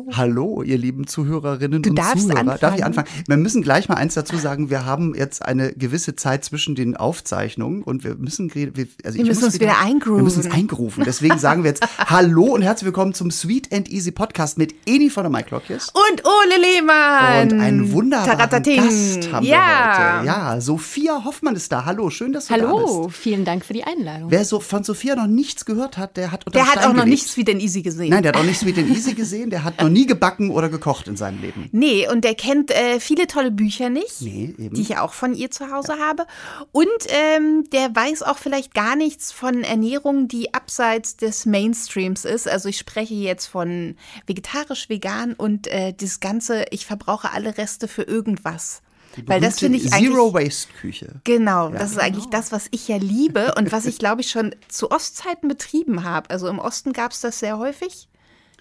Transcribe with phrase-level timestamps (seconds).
[0.00, 0.30] Hallo.
[0.30, 2.40] Hallo, ihr lieben Zuhörerinnen Du und darfst Zuhörer.
[2.40, 2.58] anfangen.
[2.60, 3.08] Darf ich anfangen?
[3.26, 4.70] Wir müssen gleich mal eins dazu sagen.
[4.70, 9.16] Wir haben jetzt eine gewisse Zeit zwischen den Aufzeichnungen und wir müssen, also Wir ich
[9.16, 10.18] müssen muss uns wieder eingrooven.
[10.18, 11.04] Wir müssen uns eingrooven.
[11.04, 15.10] Deswegen sagen wir jetzt Hallo und herzlich willkommen zum Sweet and Easy Podcast mit Eni
[15.10, 15.88] von der Mike Lockjes.
[15.92, 17.50] Und Ole Lehmann.
[17.52, 18.76] Und einen wunderbaren Taratating.
[18.76, 19.56] Gast haben ja.
[19.56, 20.26] wir heute.
[20.26, 21.84] Ja, Sophia Hoffmann ist da.
[21.84, 23.18] Hallo, schön, dass du da Hallo, bist.
[23.18, 24.30] vielen Dank für die Einladung.
[24.30, 27.04] Wer so von Sophia noch nichts gehört hat, der hat unter Der hat auch noch
[27.04, 28.10] nichts wie den Easy gesehen.
[28.10, 29.50] Nein, der hat auch nichts mit den Easy gesehen.
[29.50, 31.68] Der hat noch nie gebacken oder gekocht in seinem Leben.
[31.72, 35.50] Nee, und der kennt äh, viele tolle Bücher nicht, Nee, die ich auch von ihr
[35.50, 36.26] zu Hause habe.
[36.72, 42.48] Und ähm, der weiß auch vielleicht gar nichts von Ernährung, die abseits des Mainstreams ist.
[42.48, 47.88] Also ich spreche jetzt von vegetarisch, vegan und äh, das Ganze, ich verbrauche alle Reste
[47.88, 48.82] für irgendwas.
[49.26, 50.10] Weil das finde ich eigentlich.
[50.10, 51.20] Zero Waste Küche.
[51.24, 54.54] Genau, das ist eigentlich das, was ich ja liebe und was ich, glaube ich, schon
[54.68, 56.30] zu Ostzeiten betrieben habe.
[56.30, 58.08] Also im Osten gab es das sehr häufig,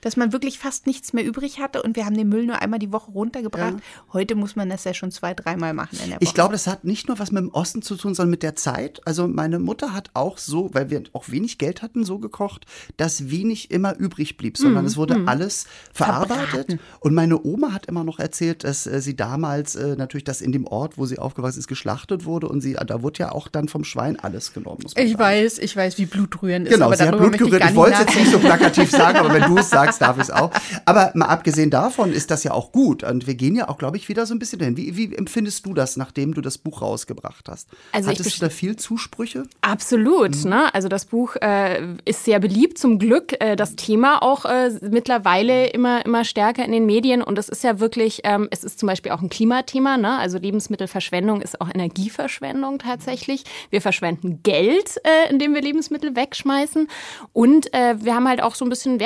[0.01, 2.79] dass man wirklich fast nichts mehr übrig hatte und wir haben den Müll nur einmal
[2.79, 3.75] die Woche runtergebracht.
[4.13, 6.23] Heute muss man das ja schon zwei, dreimal machen in der Woche.
[6.23, 8.55] Ich glaube, das hat nicht nur was mit dem Osten zu tun, sondern mit der
[8.55, 9.01] Zeit.
[9.05, 12.65] Also meine Mutter hat auch so, weil wir auch wenig Geld hatten, so gekocht,
[12.97, 16.49] dass wenig immer übrig blieb, sondern es wurde alles verarbeitet.
[16.49, 16.79] Verbraten.
[16.99, 20.51] Und meine Oma hat immer noch erzählt, dass äh, sie damals äh, natürlich das in
[20.51, 23.67] dem Ort, wo sie aufgewachsen ist, geschlachtet wurde und sie, da wurde ja auch dann
[23.67, 24.79] vom Schwein alles genommen.
[24.85, 25.19] ich sagen.
[25.19, 27.75] weiß, ich weiß, wie blutrührend ist, Genau, aber sie hat darüber Blut möchte ich Ich,
[27.75, 30.31] wollte es jetzt nicht so plakativ sagen, aber wenn du es sagst, darf ich es
[30.31, 30.51] auch.
[30.85, 33.03] Aber mal abgesehen davon ist das ja auch gut.
[33.03, 34.77] Und wir gehen ja auch, glaube ich, wieder so ein bisschen hin.
[34.77, 37.69] Wie, wie empfindest du das, nachdem du das Buch rausgebracht hast?
[37.91, 39.43] Also Hattest du da viel Zusprüche?
[39.61, 40.73] Absolut, ne?
[40.73, 43.35] Also das Buch äh, ist sehr beliebt, zum Glück.
[43.39, 47.21] Äh, das Thema auch äh, mittlerweile immer, immer stärker in den Medien.
[47.21, 50.17] Und es ist ja wirklich, ähm, es ist zum Beispiel auch ein Klimathema, ne?
[50.17, 53.43] Also Lebensmittelverschwendung ist auch Energieverschwendung tatsächlich.
[53.69, 56.87] Wir verschwenden Geld, äh, indem wir Lebensmittel wegschmeißen.
[57.33, 58.99] Und äh, wir haben halt auch so ein bisschen ein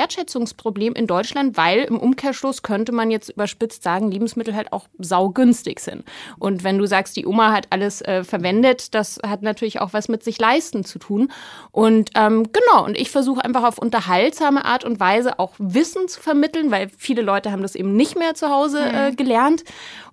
[0.74, 5.80] Wertschätzungsproblem in Deutschland, weil im Umkehrschluss könnte man jetzt überspitzt sagen, Lebensmittel halt auch saugünstig
[5.80, 6.04] sind.
[6.38, 10.08] Und wenn du sagst, die Oma hat alles äh, verwendet, das hat natürlich auch was
[10.08, 11.30] mit sich leisten zu tun.
[11.70, 16.20] Und ähm, genau, und ich versuche einfach auf unterhaltsame Art und Weise auch Wissen zu
[16.20, 19.64] vermitteln, weil viele Leute haben das eben nicht mehr zu Hause äh, gelernt.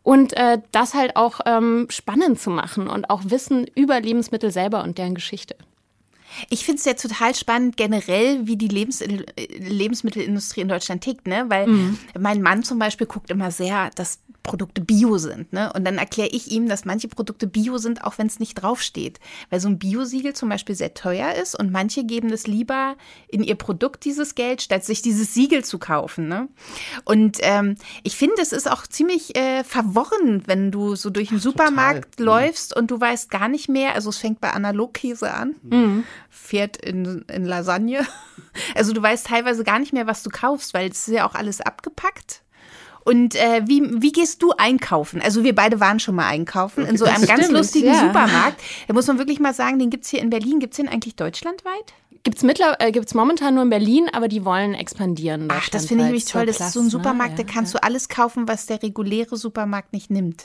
[0.03, 4.83] Und äh, das halt auch ähm, spannend zu machen und auch Wissen über Lebensmittel selber
[4.83, 5.55] und deren Geschichte.
[6.49, 9.23] Ich finde es ja total spannend generell, wie die Lebens äh,
[9.57, 11.45] Lebensmittelindustrie in Deutschland tickt, ne?
[11.47, 11.67] Weil
[12.19, 15.71] mein Mann zum Beispiel guckt immer sehr, dass Produkte Bio sind, ne?
[15.73, 19.19] Und dann erkläre ich ihm, dass manche Produkte Bio sind, auch wenn es nicht draufsteht.
[19.49, 22.95] Weil so ein Biosiegel zum Beispiel sehr teuer ist und manche geben es lieber
[23.27, 26.47] in ihr Produkt dieses Geld, statt sich dieses Siegel zu kaufen, ne?
[27.05, 31.39] Und ähm, ich finde, es ist auch ziemlich äh, verworren, wenn du so durch den
[31.39, 32.25] Supermarkt Mhm.
[32.25, 35.55] läufst und du weißt gar nicht mehr, also es fängt bei Analogkäse an,
[36.29, 38.05] fährt in, in Lasagne.
[38.75, 41.35] Also du weißt teilweise gar nicht mehr, was du kaufst, weil es ist ja auch
[41.35, 42.41] alles abgepackt.
[43.03, 45.21] Und äh, wie, wie gehst du einkaufen?
[45.21, 47.99] Also wir beide waren schon mal einkaufen in so einem ganz stimmt, lustigen ja.
[48.07, 48.61] Supermarkt.
[48.87, 50.59] Da muss man wirklich mal sagen, den gibt's hier in Berlin.
[50.59, 51.93] Gibt's den eigentlich deutschlandweit?
[52.23, 55.47] Gibt's mittler äh, gibt's momentan nur in Berlin, aber die wollen expandieren.
[55.51, 56.45] Ach, das finde ich nämlich toll.
[56.45, 56.91] Das ist so ein ne?
[56.91, 60.43] Supermarkt, da kannst du alles kaufen, was der reguläre Supermarkt nicht nimmt.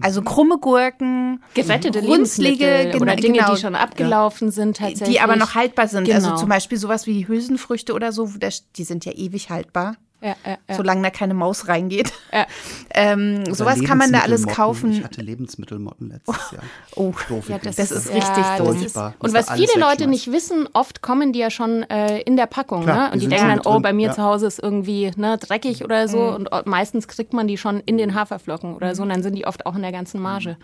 [0.00, 5.10] Also krumme Gurken, runzlige, Lebensmittel oder Dinge, genau, die schon abgelaufen sind tatsächlich.
[5.10, 6.10] die aber noch haltbar sind.
[6.10, 6.40] Also Genau.
[6.40, 9.96] zum Beispiel sowas wie Hülsenfrüchte oder so, das- die sind ja ewig haltbar.
[10.22, 10.74] Ja, ja, ja.
[10.76, 12.12] solange da keine Maus reingeht.
[12.32, 12.46] Ja.
[12.94, 14.90] Ähm, sowas kann man da alles Lebensmittelmotten.
[14.90, 15.04] Ich kaufen.
[15.04, 16.62] hatte Lebensmittelmotten letztes Jahr.
[16.94, 17.48] Oh, Doof.
[17.48, 17.76] Ja, übrigens.
[17.76, 18.84] das ist ja, richtig das doof.
[18.84, 18.96] ist-.
[19.18, 22.82] Und was viele Leute nicht wissen, oft kommen die ja schon äh, in der Packung.
[22.82, 23.06] Klar, ne?
[23.08, 24.12] die Und die denken dann, oh, drin, bei mir ja.
[24.14, 26.20] zu Hause ist irgendwie ne, dreckig oder so.
[26.20, 29.02] Und äh, meistens kriegt man die schon in den Haferflocken oder so.
[29.04, 30.58] Und dann sind die oft auch in der ganzen Marge.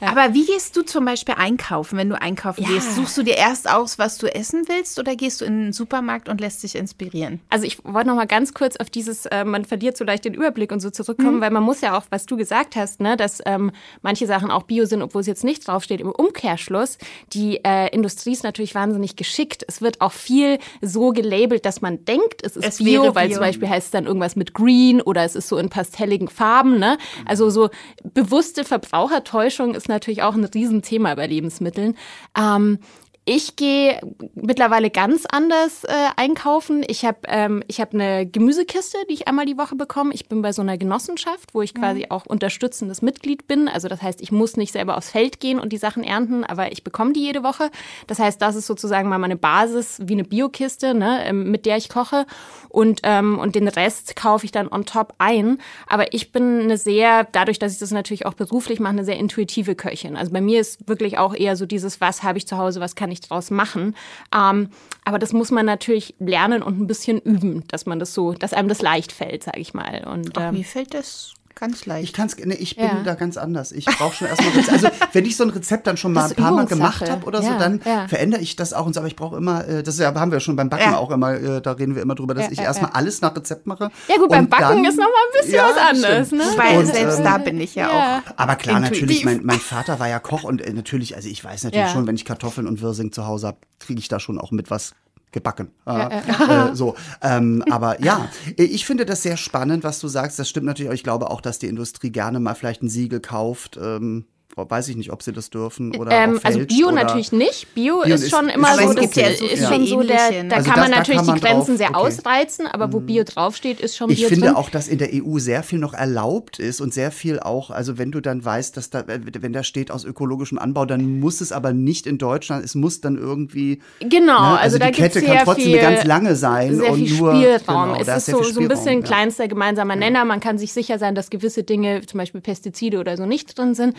[0.00, 2.70] Aber wie gehst du zum Beispiel einkaufen, wenn du einkaufen Ja.
[2.70, 2.96] gehst?
[2.96, 6.28] Suchst du dir erst aus, was du essen willst oder gehst du in den Supermarkt
[6.28, 7.40] und lässt dich inspirieren?
[7.50, 10.34] Also ich wollte noch mal ganz kurz auf dieses, äh, man verliert so leicht den
[10.34, 13.40] Überblick und so zurückkommen, weil man muss ja auch, was du gesagt hast, ne, dass
[13.46, 13.70] ähm,
[14.02, 16.00] manche Sachen auch Bio sind, obwohl es jetzt nicht draufsteht.
[16.00, 16.98] Im Umkehrschluss,
[17.32, 19.64] die äh, Industrie ist natürlich wahnsinnig geschickt.
[19.68, 23.28] Es wird auch viel so gelabelt, dass man denkt, es ist Es Bio, wäre weil
[23.28, 23.36] Bio.
[23.36, 26.80] zum Beispiel heißt es dann irgendwas mit Green oder es ist so in pastelligen Farben.
[26.80, 26.98] Ne?
[27.24, 27.70] Also so
[28.02, 31.96] bewusste Verbrauchertäuschung ist natürlich auch ein Riesenthema bei Lebensmitteln.
[32.36, 32.80] Ähm,
[33.28, 34.00] ich gehe
[34.34, 36.82] mittlerweile ganz anders äh, einkaufen.
[36.88, 40.14] Ich habe ähm, ich hab eine Gemüsekiste, die ich einmal die Woche bekomme.
[40.14, 43.68] Ich bin bei so einer Genossenschaft, wo ich quasi auch unterstützendes Mitglied bin.
[43.68, 46.72] Also das heißt, ich muss nicht selber aufs Feld gehen und die Sachen ernten, aber
[46.72, 47.70] ich bekomme die jede Woche.
[48.06, 51.76] Das heißt, das ist sozusagen mal meine Basis wie eine Biokiste, ne, ähm, mit der
[51.76, 52.24] ich koche.
[52.70, 55.58] Und, ähm, und den Rest kaufe ich dann on top ein.
[55.86, 59.18] Aber ich bin eine sehr, dadurch, dass ich das natürlich auch beruflich mache, eine sehr
[59.18, 60.16] intuitive Köchin.
[60.16, 62.94] Also bei mir ist wirklich auch eher so dieses, was habe ich zu Hause, was
[62.94, 63.96] kann ich nicht draus machen.
[64.34, 64.70] Ähm,
[65.04, 68.52] aber das muss man natürlich lernen und ein bisschen üben, dass man das so, dass
[68.52, 70.06] einem das leicht fällt, sage ich mal.
[70.06, 72.04] Und, Ach, ähm, mir fällt das ganz leicht.
[72.04, 73.02] Ich kann's, nee, ich bin Ja.
[73.04, 73.72] da ganz anders.
[73.72, 74.72] Ich brauche schon erstmal Rezept.
[74.72, 77.24] Also wenn ich so ein Rezept dann schon mal Das ein paar Mal gemacht habe
[77.26, 78.06] oder so, Ja, dann ja.
[78.08, 79.00] verändere ich das auch und so.
[79.00, 81.72] Aber ich brauche immer, äh, das haben wir schon beim Backen auch immer, äh, da
[81.72, 83.90] reden wir immer drüber, dass ich erstmal alles nach Rezept mache.
[84.08, 86.44] Ja, gut, beim Backen dann- ist noch mal ein bisschen was anderes, ne?
[86.56, 88.32] Weil Und, selbst ähm, da bin ich ja, auch.
[88.36, 89.00] Aber klar, Intuitiv.
[89.02, 92.06] natürlich, mein, mein Vater war ja Koch und äh, natürlich, also ich weiß natürlich schon,
[92.06, 94.94] wenn ich Kartoffeln und Wirsing zu Hause habe, kriege ich da schon auch mit was
[95.32, 95.70] gebacken.
[95.84, 100.38] Äh, so, ähm, aber ja, ich finde das sehr spannend, was du sagst.
[100.38, 103.20] Das stimmt natürlich, aber ich glaube auch, dass die Industrie gerne mal vielleicht ein Siegel
[103.20, 103.78] kauft.
[103.80, 104.26] Ähm,
[104.68, 107.74] weiß ich nicht, ob sie das dürfen oder Ähm, auch also Bio oder natürlich nicht.
[107.74, 110.56] Bio, Bio ist ist- schon immer so, das ja so ist schon so der, da
[110.56, 111.98] Also kann das- man natürlich kann man die Grenzen drauf, sehr okay.
[111.98, 112.06] Mhm.
[112.06, 114.56] ausreizen, aber wo Bio draufsteht, ist schon Ich Bio finde drin.
[114.56, 117.98] auch, dass in der EU sehr viel noch erlaubt ist und sehr viel auch, also
[117.98, 121.52] wenn du dann weißt, dass da, wenn da steht aus ökologischem Anbau, dann muss es
[121.52, 123.80] aber nicht in Deutschland, es muss dann irgendwie.
[124.00, 126.90] Genau, ne, also, also da die Kette sehr kann trotzdem viel, ganz lange sein sehr
[126.92, 127.88] und viel nur Spielraum.
[127.94, 130.24] genau, es ist so, so ein bisschen kleinster gemeinsamer Nenner.
[130.24, 133.74] Man kann sich sicher sein, dass gewisse Dinge, zum Beispiel Pestizide oder so, nicht drin
[133.74, 133.96] sind.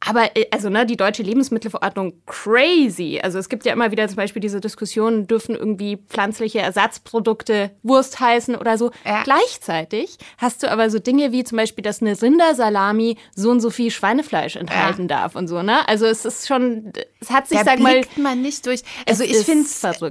[0.00, 3.20] Aber äh, also ne, die deutsche Lebensmittelverordnung crazy.
[3.22, 8.20] Also es gibt ja immer wieder zum Beispiel diese Diskussion, dürfen irgendwie pflanzliche Ersatzprodukte Wurst
[8.20, 8.90] heißen oder so.
[9.04, 9.22] Ja.
[9.24, 13.70] Gleichzeitig hast du aber so Dinge wie zum Beispiel, dass eine Rindersalami so und so
[13.70, 15.62] viel Schweinefleisch enthalten darf und so.
[15.62, 15.86] Ne?
[15.88, 18.82] Also es ist schon, es hat sich, Da sag mal, blickt man nicht durch.
[19.06, 19.66] Also ich finde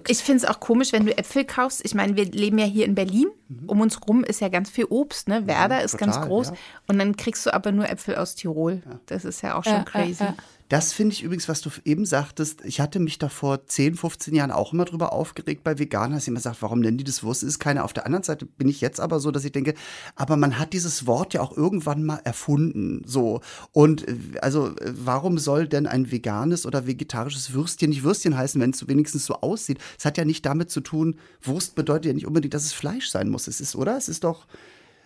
[0.07, 1.81] ich finde es auch komisch, wenn du Äpfel kaufst.
[1.83, 3.27] Ich meine, wir leben ja hier in Berlin.
[3.65, 5.47] Um uns rum ist ja ganz viel Obst, ne?
[5.47, 6.47] Werder ist ganz total, groß.
[6.49, 6.53] ja.
[6.87, 8.81] Und dann kriegst du aber nur Äpfel aus Tirol.
[9.05, 10.25] Das ist ja auch schon Ja, ja, crazy.
[10.69, 12.65] Das finde ich übrigens, was du eben sagtest.
[12.65, 16.27] Ich hatte mich da vor 10, 15 Jahren auch immer drüber aufgeregt bei Veganern, dass
[16.27, 17.41] immer sagt, warum nennen die das Wurst?
[17.41, 17.85] Ist keine.
[17.85, 19.75] Auf der anderen Seite bin ich jetzt aber so, dass ich denke,
[20.15, 23.01] aber man hat dieses Wort ja auch irgendwann mal erfunden.
[23.05, 23.39] So.
[23.71, 28.59] Und äh, also, äh, warum soll denn ein veganes oder vegetarisches Würstchen nicht Würstchen heißen,
[28.59, 29.79] wenn es wenigstens so aussieht?
[29.97, 33.07] Es hat ja nicht damit zu tun, Wurst bedeutet ja nicht unbedingt, dass es Fleisch
[33.09, 33.47] sein muss.
[33.47, 33.95] Es ist, oder?
[33.95, 34.47] Es ist doch.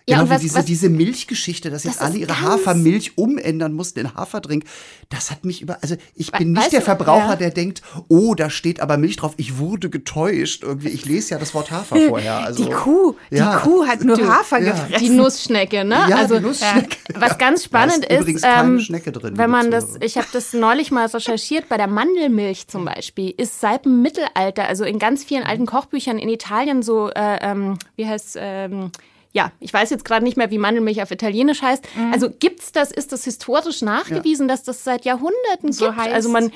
[0.07, 3.17] Ja, Genau und wie was- diese, was- diese Milchgeschichte, dass jetzt Das alle ihre Hafermilch
[3.17, 4.65] umändern mussten in Haferdrink,
[5.09, 5.77] das hat mich über.
[5.81, 7.35] Also ich bin nicht der du, Verbraucher, ja.
[7.35, 9.33] der denkt, oh, da steht aber Milch drauf.
[9.37, 10.63] Ich wurde getäuscht.
[10.63, 12.37] Irgendwie, ich lese ja das Wort Hafer vorher.
[12.39, 13.57] Also, Die Kuh, die Ja.
[13.59, 14.71] Kuh hat nur Du, Hafer ja.
[14.71, 15.05] gefressen.
[15.05, 15.99] die Nussschnecke, ne?
[16.09, 16.97] Ja, also die Nussschnecke.
[17.15, 20.17] was ganz spannend Da ist übrigens ist, keine ähm, Schnecke drin, wenn man das, ich
[20.17, 24.83] habe das neulich mal recherchiert, bei der Mandelmilch zum Beispiel ist seit dem Mittelalter, also
[24.83, 28.91] in ganz vielen alten Kochbüchern in Italien so, äh, ähm, wie heißt ähm,
[29.33, 31.83] ja, ich weiß jetzt gerade nicht mehr, wie Mandelmilch auf Italienisch heißt.
[31.95, 32.13] Mhm.
[32.13, 35.99] Also gibt's das, ist das historisch nachgewiesen, dass das seit Jahrhunderten So gibt?
[35.99, 36.51] heißt- Also man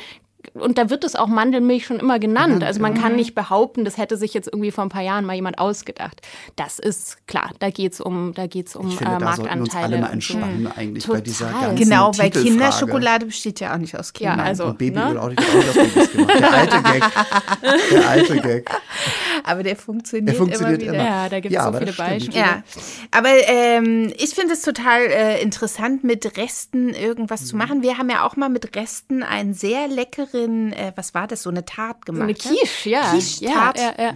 [0.53, 2.63] und da wird es auch Mandelmilch schon immer genannt.
[2.63, 2.97] Also man Mhm.
[3.01, 6.21] kann nicht behaupten, das hätte sich jetzt irgendwie vor ein paar Jahren mal jemand ausgedacht.
[6.56, 9.62] Das ist klar, da geht's um, da geht's um ich finde, äh, da sollten wir
[9.62, 9.95] uns Marktanteile.
[9.95, 11.62] alle mal entspannen eigentlich bei dieser Total.
[11.69, 12.30] ganzen Genau, weil.
[12.31, 14.47] Kinderschokolade besteht ja auch nicht aus Ja, Kindern.
[14.47, 15.09] also Und Baby ne?
[15.12, 16.39] will auch nicht aus Babys gemacht.
[16.39, 17.03] Der alte Gag.
[17.91, 18.69] Der alte Gag.
[19.44, 21.01] aber der funktioniert, Der funktioniert immer wieder.
[21.03, 21.09] immer.
[21.09, 21.94] Ja, da gibt's Ja, so viele.
[21.94, 22.38] Beispiele.
[22.39, 22.63] Ja,
[23.12, 27.45] aber ähm, ich finde es total äh, interessant, mit Resten irgendwas Mhm.
[27.45, 27.81] zu machen.
[27.81, 29.88] Wir haben ja auch mal mit Resten einen sehr
[30.35, 32.23] leckeren, äh, was war das, so eine Tart So gemacht.
[32.23, 32.59] eine ne?
[32.59, 33.11] Quiche, ja.
[33.11, 33.77] Quiche-Tart.
[33.79, 34.13] Ja, ja, ja.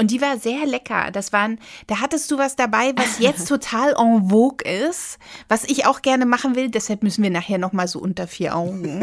[0.00, 1.10] Und die war sehr lecker.
[1.12, 5.18] Das waren, da hattest du was dabei, was jetzt total en vogue ist,
[5.48, 6.68] was ich auch gerne machen will.
[6.70, 9.02] Deshalb müssen wir nachher noch mal so unter vier Augen.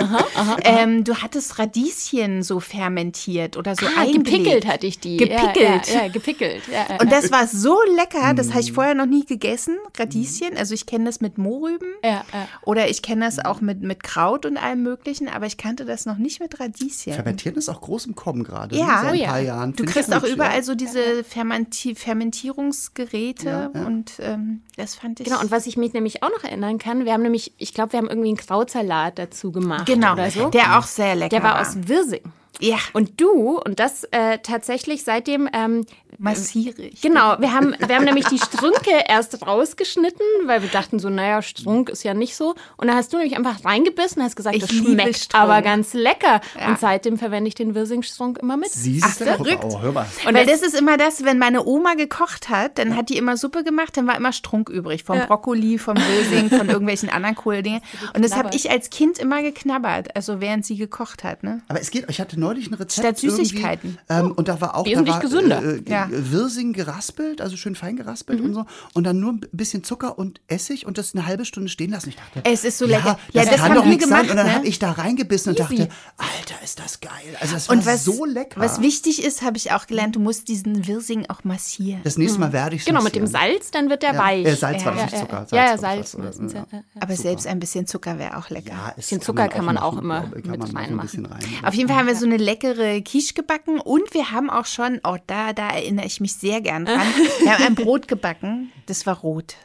[0.64, 4.26] ähm, du hattest Radieschen so fermentiert oder so Ah, eingelegt.
[4.26, 5.18] gepickelt hatte ich die.
[5.18, 5.88] Gepickelt.
[5.88, 6.64] Ja, ja, ja gepickelt.
[6.68, 7.00] Ja, ja.
[7.02, 8.52] Und das war so lecker, das Mhm.
[8.52, 10.58] habe ich vorher noch nie gegessen, Radieschen.
[10.58, 12.48] Also ich kenne das mit Mohrrüben Ja, ja.
[12.64, 16.06] oder ich kenne das auch mit, mit Kraut und allem möglichen, aber ich kannte das
[16.06, 17.14] noch nicht mit Radieschen.
[17.14, 18.76] Fermentieren ist auch groß im Kommen gerade.
[18.76, 18.86] Ja.
[18.86, 18.92] ne?
[19.02, 19.28] Seit Oh ein ja.
[19.30, 19.74] paar Jahren.
[19.76, 20.64] Du kriegst auch gut, überall ja.
[20.64, 25.28] so diese Fermenti Fermentierungsgeräte und ähm, das fand ich.
[25.28, 27.94] Genau, und was ich mich nämlich auch noch erinnern kann, wir haben nämlich, ich glaube,
[27.94, 29.86] wir haben irgendwie einen Krautsalat dazu gemacht.
[29.86, 30.50] genau, Oder so.
[30.50, 31.62] der auch sehr lecker Der war war.
[31.62, 32.22] aus Wirsing.
[32.60, 35.86] Ja, Und du, und das äh, tatsächlich seitdem, ähm,
[36.20, 37.00] massierig.
[37.02, 41.42] genau, wir haben, wir haben nämlich die Strünke erst rausgeschnitten, weil wir dachten so, naja,
[41.42, 42.56] Strunk ist ja nicht so.
[42.78, 45.44] Und dann hast du nämlich einfach reingebissen und hast gesagt, Ich das schmeckt Strunk.
[45.44, 46.42] aber ganz lecker.
[46.60, 46.70] Ja.
[46.70, 48.70] Und seitdem verwende ich den Wirsing-Strunk immer mit.
[48.72, 49.26] Siehst Ach, du?
[49.26, 49.64] verrückt.
[49.64, 50.08] Oh, hör mal.
[50.26, 53.18] Und Weil das- das ist immer das, wenn meine Oma gekocht hat, dann hat die
[53.18, 55.04] immer Suppe gemacht, dann war immer Strunk übrig.
[55.04, 55.26] Vom Ja.
[55.28, 57.82] Brokkoli, vom Wilsing, von irgendwelchen anderen Kohldingen.
[58.16, 61.44] Und das habe ich als Kind immer geknabbert, also während sie gekocht hat.
[61.44, 61.62] Ne?
[61.68, 62.94] Aber es geht, ich hatte neulich ein Rezept.
[62.94, 63.98] Statt Süßigkeiten.
[64.10, 64.86] Ähm, und da war auch.
[64.86, 65.64] Wesentlich da war, gesünder.
[65.64, 66.06] Äh, Ja.
[66.06, 68.66] äh, Wirsing geraspelt, also schön fein geraspelt und so.
[68.94, 72.10] Und dann nur ein bisschen Zucker und Essig und das eine halbe Stunde stehen lassen.
[72.10, 73.18] Ich dachte, Es ist so lecker.
[73.34, 74.18] Ja, Ja, das, das kann haben doch nichts sein.
[74.22, 74.54] gemacht, Und dann ne?
[74.56, 75.78] habe ich da reingebissen und Easy.
[75.78, 77.12] dachte, Alter, ist das geil.
[77.40, 78.60] Also das war Und was, so lecker.
[78.62, 82.02] was wichtig ist, habe ich auch gelernt, du musst diesen Wirsing auch massieren.
[82.04, 83.28] das nächste Mal werde ich Genau, mit dem.
[83.28, 84.46] Salz, dann wird der Ja, weich.
[84.46, 85.48] äh, Salz war ja, das, nicht ja, Zucker.
[85.52, 86.48] Ja, Salz ja, war das, oder?
[86.48, 86.54] Ja.
[86.54, 86.68] Ja.
[86.72, 86.84] Ja.
[87.02, 88.70] Aber selbst ein bisschen Zucker wäre auch lecker.
[88.72, 91.28] Ja, es Bisschen Zucker kann man auch immer mit ein reinmachen.
[91.64, 95.00] Auf jeden Fall haben wir so eine leckere Quiche gebacken und wir haben auch schon,
[95.04, 97.08] oh, da, da erinnere ich mich sehr gern dran,
[97.42, 99.56] wir haben ein Brot gebacken, das war rot.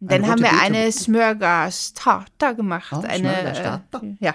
[0.00, 0.92] Und dann Eine haben wir eine Beete.
[0.98, 2.92] Smörgåstorte gemacht.
[2.92, 3.82] Oh, eine, äh,
[4.18, 4.34] ja,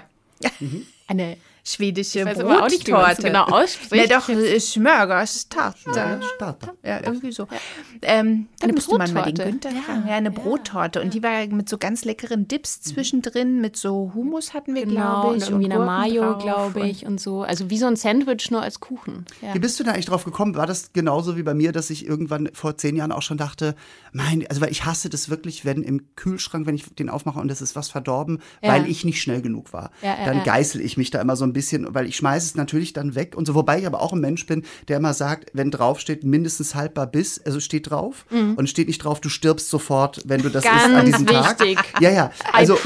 [1.06, 1.36] Eine
[1.74, 3.22] schwedische Ich weiß aber auch nicht, wie man es Brottorte.
[3.28, 4.10] genau ausspricht.
[4.10, 4.58] Ja, doch, äh,
[5.18, 5.76] Smörgåstorte.
[5.94, 6.56] Ja.
[6.84, 7.46] Ja, irgendwie so.
[8.02, 9.50] Ähm, da Eine müsste man mal den Brottorte.
[9.50, 10.04] Günther fragen.
[10.08, 11.00] Ja, eine Brottorte.
[11.02, 13.60] Und die war mit so ganz leckeren Dips zwischendrin.
[13.60, 15.48] Mit so Hummus hatten wir, Genau, glaube und ich.
[15.50, 17.42] irgendwie eine Gurken Mayo, glaube ich, und so.
[17.42, 19.24] Also wie so ein Sandwich, nur als Kuchen.
[19.42, 19.54] Ja.
[19.54, 20.54] Wie bist du da eigentlich drauf gekommen?
[20.56, 23.74] War das genauso wie bei mir, dass ich irgendwann vor zehn Jahren auch schon dachte,
[24.12, 27.50] mein, also weil ich hasse das wirklich, wenn im Kühlschrank, wenn ich den aufmache und
[27.50, 28.72] es ist was verdorben, Ja.
[28.72, 29.90] weil ich nicht schnell genug war.
[30.02, 30.44] Ja, ja, dann ja.
[30.44, 31.57] geißel ich mich da immer so ein bisschen,
[31.90, 33.54] weil ich schmeiße es natürlich dann weg und so.
[33.54, 37.40] Wobei ich aber auch ein Mensch bin, der immer sagt, wenn draufsteht, mindestens haltbar bis,
[37.44, 40.90] also steht drauf und steht nicht drauf, du stirbst sofort, wenn du das isst an
[40.90, 40.94] Mhm.
[40.96, 41.60] Ganz diesem Tag.
[41.60, 41.78] wichtig.
[42.00, 42.30] Ja, ja.
[42.52, 42.76] Also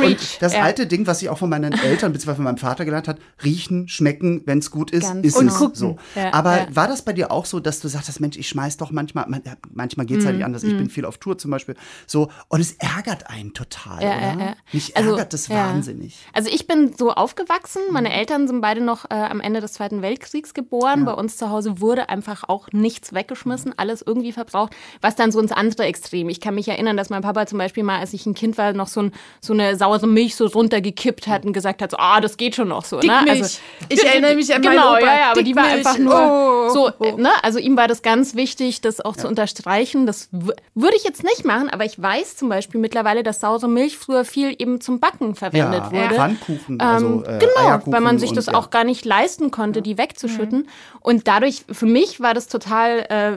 [0.40, 0.62] das Ja.
[0.62, 2.34] alte Ding, was ich auch von meinen Eltern bzw.
[2.34, 5.76] von meinem Vater gelernt hat, riechen, schmecken, wenn es gut ist, Ganz ist es Und
[5.76, 5.96] so.
[6.14, 6.66] Ja, aber ja.
[6.76, 9.42] war das bei dir auch so, dass du sagtest, Mensch, ich schmeiß doch manchmal, man,
[9.72, 10.62] manchmal geht es Mhm, halt nicht anders.
[10.64, 11.74] Ich bin viel auf Tour zum Beispiel.
[12.06, 14.20] So, und es ärgert einen total, Ja, oder?
[14.20, 14.56] ja, ja.
[14.72, 15.56] Mich Also, ärgert das ja.
[15.56, 16.16] wahnsinnig.
[16.32, 17.82] Also ich bin so aufgewachsen.
[17.90, 21.04] Meine Eltern sind beide noch äh, am Ende des Zweiten Weltkriegs geboren.
[21.04, 24.73] Bei uns zu Hause wurde einfach auch nichts weggeschmissen, alles irgendwie verbraucht.
[25.00, 26.28] Was dann so ins andere Extrem.
[26.28, 28.73] Ich kann mich erinnern, dass mein Papa zum Beispiel mal, als ich ein Kind war,
[28.75, 32.21] noch so, ein, so eine saure Milch so runtergekippt hat und gesagt hat, so, ah,
[32.21, 32.97] das geht schon noch so.
[32.97, 33.02] Ne?
[33.25, 33.61] Dickmilch.
[33.88, 35.00] Ich erinnere mich an meinen Genau, Opa.
[35.00, 36.68] ja, ja, aber die war einfach nur Oh.
[36.71, 37.30] so, äh, ne?
[37.42, 40.06] Also ihm war das ganz wichtig, das auch zu unterstreichen.
[40.06, 43.97] Das würde ich jetzt nicht machen, aber ich weiß zum Beispiel mittlerweile, dass saure Milch
[43.99, 46.14] früher viel eben zum Backen verwendet Ja, wurde.
[46.14, 48.58] Pfannkuchen, also Ähm, äh, genau, Eierkuchen weil man sich und, das ja.
[48.58, 50.68] auch gar nicht leisten konnte, die wegzuschütten.
[51.00, 53.37] Und dadurch, für mich war das total äh,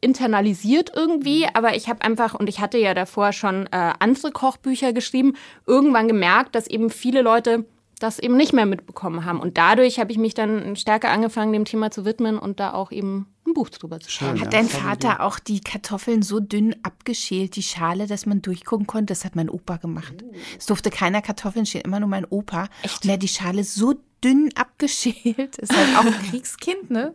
[0.00, 4.92] internalisiert irgendwie, aber ich habe einfach, und ich hatte ja davor schon äh, andere Kochbücher
[4.92, 5.34] geschrieben,
[5.66, 7.64] irgendwann gemerkt, dass eben viele Leute
[7.98, 9.40] das eben nicht mehr mitbekommen haben.
[9.40, 12.92] Und dadurch habe ich mich dann stärker angefangen, dem Thema zu widmen und da auch
[12.92, 14.40] eben ein Buch drüber zu schreiben.
[14.40, 14.60] Hat ja.
[14.60, 19.12] dein Vater auch die Kartoffeln so dünn abgeschält, die Schale, dass man durchgucken konnte?
[19.12, 20.14] Das hat mein Opa gemacht.
[20.58, 22.68] Es durfte keiner Kartoffeln schälen, immer nur mein Opa.
[22.82, 23.04] Echt?
[23.04, 23.94] Und er hat die Schale so
[24.26, 25.56] dünn abgeschält.
[25.56, 27.14] Ist halt auch ein Kriegskind, ne?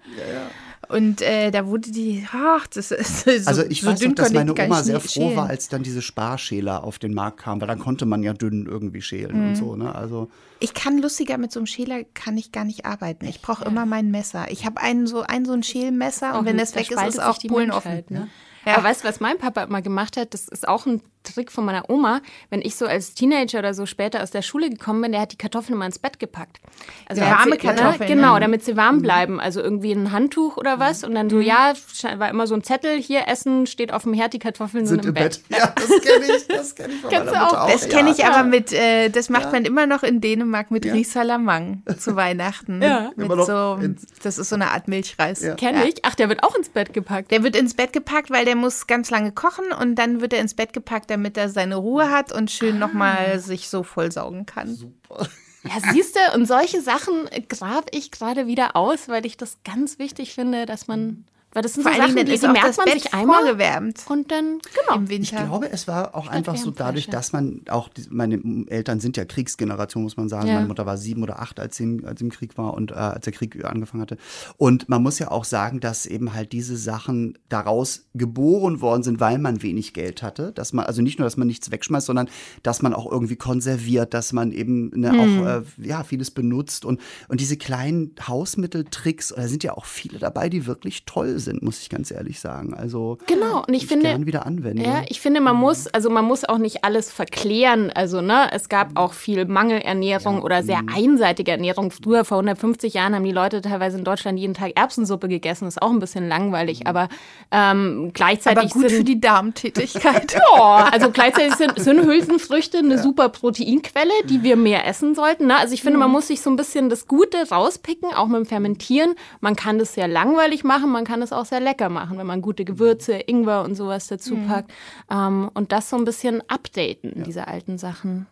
[0.90, 4.16] Und äh, da wurde die, ach, das ist so, Also ich so weiß dünn noch,
[4.16, 5.36] dass meine Oma sehr froh schälen.
[5.38, 8.66] war, als dann diese Sparschäler auf den Markt kamen, weil dann konnte man ja dünn
[8.66, 9.48] irgendwie schälen Mhm.
[9.50, 9.94] und so, ne?
[9.96, 13.26] Also Ich kann lustiger mit so einem Schäler kann ich gar nicht arbeiten.
[13.26, 14.50] Ich brauche immer mein Messer.
[14.52, 17.22] Ich habe einen so ein so ein Schälmesser und wenn das Da weg ist, ist
[17.22, 18.04] auch Polen offen.
[18.10, 18.28] Ne?
[18.66, 18.74] Ja.
[18.76, 20.34] Aber weißt du, was mein Papa immer gemacht hat?
[20.34, 22.22] Das ist auch ein Trick von meiner Oma.
[22.50, 25.32] Wenn ich so als Teenager oder so später aus der Schule gekommen bin, der hat
[25.32, 26.60] die Kartoffeln immer ins Bett gepackt.
[27.08, 28.16] Also Ja, warme sie, Kartoffeln, Ne?
[28.16, 28.40] Genau, ne?
[28.42, 29.40] damit sie warm bleiben.
[29.40, 31.04] Also irgendwie ein Handtuch oder was.
[31.04, 31.74] Und dann so, ja,
[32.18, 35.10] war immer so ein Zettel, hier Essen, steht auf dem Herd, die Kartoffeln sind sind
[35.10, 35.42] im Bett.
[35.50, 37.66] Ja, das kenne ich, das kenne ich von Kennst meiner Mutter auch?
[37.66, 37.72] auch.
[37.72, 38.16] Das kenne ja.
[38.16, 42.82] ich aber mit, äh, das macht man immer noch in Dänemark mit Risalamang zu Weihnachten.
[42.82, 43.12] Ja.
[43.16, 43.80] Mit Immer noch so,
[44.24, 45.42] das ist so eine Art Milchreis.
[45.42, 45.56] Ja.
[45.56, 46.04] Kenn ich.
[46.04, 47.32] Ach, der wird auch ins Bett gepackt.
[47.32, 50.40] Der wird ins Bett gepackt, weil der muss ganz lange kochen und dann wird er
[50.42, 52.88] ins Bett gepackt, damit er seine Ruhe hat und schön Ah.
[52.88, 54.78] nochmal sich so vollsaugen kann.
[55.64, 60.00] Ja, siehst du, und solche Sachen grab ich gerade wieder aus, weil ich das ganz
[60.00, 62.68] wichtig finde, dass man, weil das sind Vor so Sachen, die, ist die auch merkt
[62.70, 64.96] das man Bett sich einmal vorgewärmt und dann, genau.
[64.98, 65.46] im Ich Winter.
[65.46, 69.26] glaube, es war auch einfach so dadurch, dass man auch, die- meine Eltern sind ja
[69.26, 70.48] Kriegsgeneration, muss man sagen.
[70.48, 70.56] Ja.
[70.56, 72.92] Meine Mutter war sieben oder acht, als sie im, als sie im Krieg war und
[72.92, 74.18] äh, als der Krieg angefangen hatte.
[74.58, 79.20] Und man muss ja auch sagen, dass eben halt diese Sachen daraus geboren worden sind,
[79.20, 80.52] weil man wenig Geld hatte.
[80.54, 82.30] Dass man, also nicht nur, dass man nichts wegschmeißt, sondern
[82.64, 86.86] dass man auch irgendwie konserviert, dass man eben ne, auch äh, ja, vieles benutzt.
[86.86, 91.62] Und, und diese kleinen Hausmitteltricks, da sind ja auch viele dabei, die wirklich toll sind,
[91.62, 92.74] muss ich ganz ehrlich sagen.
[92.74, 94.84] Also Genau, und ich ich finde, gern wieder anwende.
[94.84, 97.92] ja, ich finde, man muss, also man muss auch nicht alles verklären.
[97.94, 101.92] Also, ne, es gab auch viel Mangelernährung oder sehr einseitige Ernährung.
[101.92, 105.68] Früher, vor 150 Jahren, haben die Leute teilweise in Deutschland jeden Tag Erbsensuppe gegessen.
[105.68, 107.10] ist auch ein bisschen langweilig, aber
[107.52, 110.36] ähm, gleichzeitig Aber gut sind, für die Darmtätigkeit.
[110.56, 115.48] Ja, also gleichzeitig sind, sind Hülsenfrüchte eine super Proteinquelle, die wir mehr essen sollten.
[115.48, 115.58] Ne?
[115.58, 118.46] Also ich finde, man muss sich so ein bisschen das Gute rauspicken, auch mit dem
[118.46, 119.16] Fermentieren.
[119.40, 122.42] Man kann das sehr langweilig machen, man kann es auch sehr lecker machen, wenn man
[122.42, 124.72] gute Gewürze, Ingwer und sowas dazu packt.
[125.10, 128.28] Ähm, und das so ein bisschen updaten, diese alten Sachen.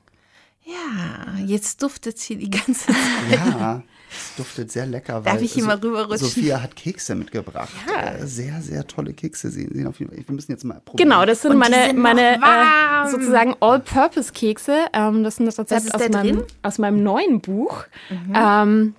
[0.63, 2.95] Ja, jetzt duftet hier die ganze Zeit.
[3.31, 3.83] Ja.
[4.11, 5.21] Es duftet sehr lecker.
[5.21, 6.27] Darf ich hier mal rüberrutschen?
[6.27, 7.69] Sophia hat Kekse mitgebracht.
[7.87, 8.15] Ja.
[8.15, 9.51] Äh, sehr, sehr tolle Kekse.
[9.51, 10.23] Sie sehen auf jeden Fall.
[10.25, 11.09] Wir müssen jetzt mal probieren.
[11.09, 14.87] Genau, das sind Und meine, sind meine äh, sozusagen All-Purpose-Kekse.
[14.93, 17.85] Ähm, das sind das Rezept aus meinem, aus meinem neuen Buch.
[18.09, 18.33] Mhm.
[18.35, 18.95] Ähm,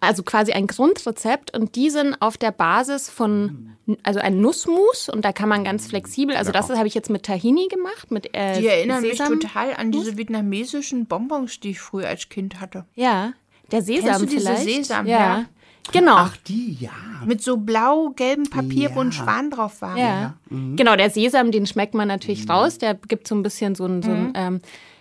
[0.00, 5.24] also quasi ein Grundrezept und die sind auf der Basis von, also ein Nussmus und
[5.24, 8.60] da kann man ganz flexibel, also das habe ich jetzt mit Tahini gemacht, mit äh,
[8.60, 12.84] Die erinnern Sesam mich total an diese vietnamesischen Bonbons, die ich früher als Kind hatte.
[12.94, 13.32] Ja,
[13.70, 14.64] der Sesam Kennst du diese vielleicht?
[14.64, 15.18] Sesam, ja.
[15.18, 15.44] ja.
[15.90, 16.14] Genau.
[16.16, 16.92] Ach, die, ja.
[17.26, 18.94] Mit so blau-gelbem Papier, ja.
[18.94, 19.96] wo ein Schwan drauf war.
[19.96, 20.04] Ja.
[20.04, 20.34] ja.
[20.48, 20.76] Mhm.
[20.76, 22.52] Genau, der Sesam, den schmeckt man natürlich mhm.
[22.52, 22.78] raus.
[22.78, 24.32] Der gibt so ein bisschen so ein, so ein mhm.
[24.34, 24.60] ähm,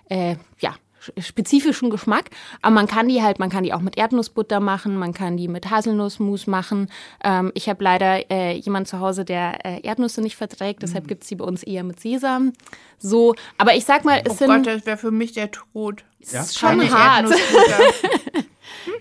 [0.09, 0.75] äh, ja,
[1.17, 2.29] spezifischen Geschmack.
[2.61, 5.47] Aber man kann die halt, man kann die auch mit Erdnussbutter machen, man kann die
[5.47, 6.89] mit Haselnussmus machen.
[7.23, 11.07] Ähm, ich habe leider äh, jemand zu Hause, der äh, Erdnüsse nicht verträgt, deshalb mhm.
[11.09, 12.53] gibt es sie bei uns eher mit Sesam.
[12.97, 14.47] So, aber ich sag mal, es oh sind.
[14.47, 16.03] Gott, das wäre für mich der Tod.
[16.31, 16.41] Ja?
[16.41, 17.29] Ist schon Keine hart.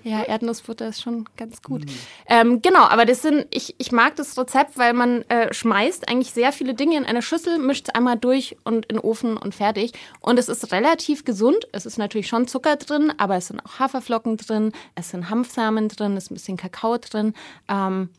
[0.02, 1.85] ja, Erdnussbutter ist schon ganz gut.
[1.85, 1.90] Mhm.
[2.26, 6.33] Ähm, genau, aber das sind, ich, ich mag das Rezept, weil man äh, schmeißt eigentlich
[6.33, 9.55] sehr viele Dinge in eine Schüssel, mischt es einmal durch und in den Ofen und
[9.55, 9.93] fertig.
[10.21, 11.69] Und es ist relativ gesund.
[11.73, 15.88] Es ist natürlich schon Zucker drin, aber es sind auch Haferflocken drin, es sind Hanfsamen
[15.88, 17.35] drin, es ist ein bisschen Kakao drin.
[17.69, 18.11] Ähm,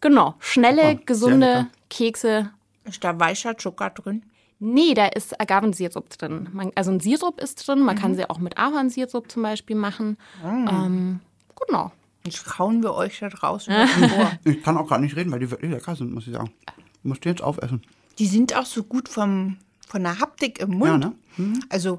[0.00, 2.50] genau, schnelle, oh, gesunde Kekse.
[2.84, 4.22] Ist da weicher Zucker drin?
[4.62, 6.48] Nee, da ist Agavensirup drin.
[6.52, 7.80] Man, also ein Sirup ist drin.
[7.80, 8.00] Man mhm.
[8.00, 10.18] kann sie auch mit Ahornsirup zum Beispiel machen.
[10.44, 10.68] Mhm.
[10.68, 11.20] Ähm,
[11.66, 11.92] genau.
[12.24, 14.32] Jetzt kauen wir euch da draußen vor.
[14.44, 16.50] Ich kann auch gar nicht reden, weil die wirklich lecker sind, muss ich sagen.
[16.66, 17.82] Ich muss die jetzt aufessen.
[18.18, 19.56] Die sind auch so gut vom,
[19.88, 21.04] von der Haptik im Mund.
[21.04, 21.12] Ja, ne?
[21.38, 21.64] Mhm.
[21.70, 21.98] Also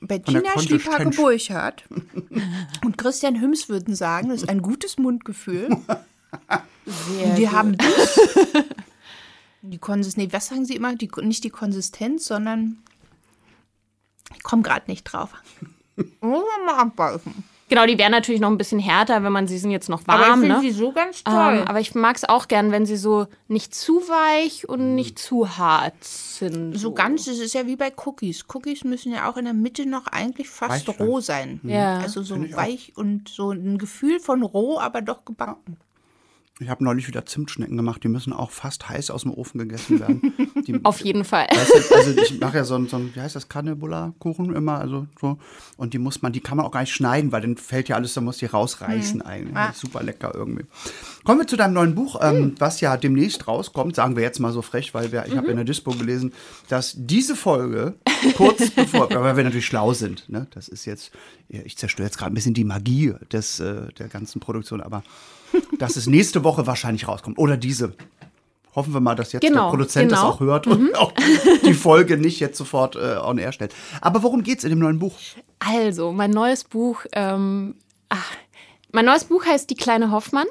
[0.00, 1.84] Bettina Schliephake-Burchardt
[2.84, 5.68] und Christian Hüms würden sagen, das ist ein gutes Mundgefühl.
[6.86, 7.52] Sehr die gut.
[7.52, 8.18] haben das
[9.64, 10.94] die Konsistenz, nee, was sagen Sie immer?
[10.94, 12.78] Die, nicht die Konsistenz, sondern
[14.34, 15.30] ich komme gerade nicht drauf.
[15.96, 17.32] Muss man mal abbeißen.
[17.70, 20.20] Genau, die wären natürlich noch ein bisschen härter, wenn man sie sind jetzt noch warm.
[20.20, 20.60] Aber ich finde ne?
[20.60, 21.58] sie so ganz toll.
[21.60, 25.18] Ähm, aber ich mag es auch gern, wenn sie so nicht zu weich und nicht
[25.18, 26.74] zu hart sind.
[26.74, 28.44] So, so ganz, es ist ja wie bei Cookies.
[28.52, 31.60] Cookies müssen ja auch in der Mitte noch eigentlich fast weich roh sein.
[31.62, 32.00] Ja.
[32.00, 32.98] Also so weich auch.
[32.98, 35.78] und so ein Gefühl von roh, aber doch gebacken.
[36.60, 39.98] Ich habe neulich wieder Zimtschnecken gemacht, die müssen auch fast heiß aus dem Ofen gegessen
[39.98, 40.32] werden.
[40.68, 41.48] Die, Auf jeden Fall.
[41.50, 45.08] Weißt du, also ich mache ja so ein, so wie heißt das, Karnebulla-Kuchen immer, also
[45.20, 45.36] so.
[45.76, 47.96] Und die muss man, die kann man auch gar nicht schneiden, weil dann fällt ja
[47.96, 49.26] alles, da muss die rausreißen mhm.
[49.26, 49.56] eigentlich.
[49.56, 49.72] Ah.
[49.74, 50.64] Super lecker irgendwie.
[51.24, 52.54] Kommen wir zu deinem neuen Buch, ähm, mhm.
[52.60, 55.38] was ja demnächst rauskommt, sagen wir jetzt mal so frech, weil wir, ich mhm.
[55.38, 56.32] habe in der Dispo gelesen,
[56.68, 57.94] dass diese Folge
[58.36, 60.46] kurz bevor, weil wir natürlich schlau sind, ne?
[60.52, 61.10] das ist jetzt,
[61.48, 65.02] ich zerstöre jetzt gerade ein bisschen die Magie des, äh, der ganzen Produktion, aber
[65.78, 67.38] dass es nächste Woche wahrscheinlich rauskommt.
[67.38, 67.94] Oder diese.
[68.74, 70.20] Hoffen wir mal, dass jetzt genau, der Produzent genau.
[70.22, 70.94] das auch hört und mhm.
[70.96, 71.12] auch
[71.64, 73.72] die Folge nicht jetzt sofort äh, on air stellt.
[74.00, 75.14] Aber worum geht es in dem neuen Buch?
[75.60, 77.76] Also, mein neues Buch, ähm,
[78.08, 78.32] ach,
[78.90, 80.46] mein neues Buch heißt Die kleine Hoffmann.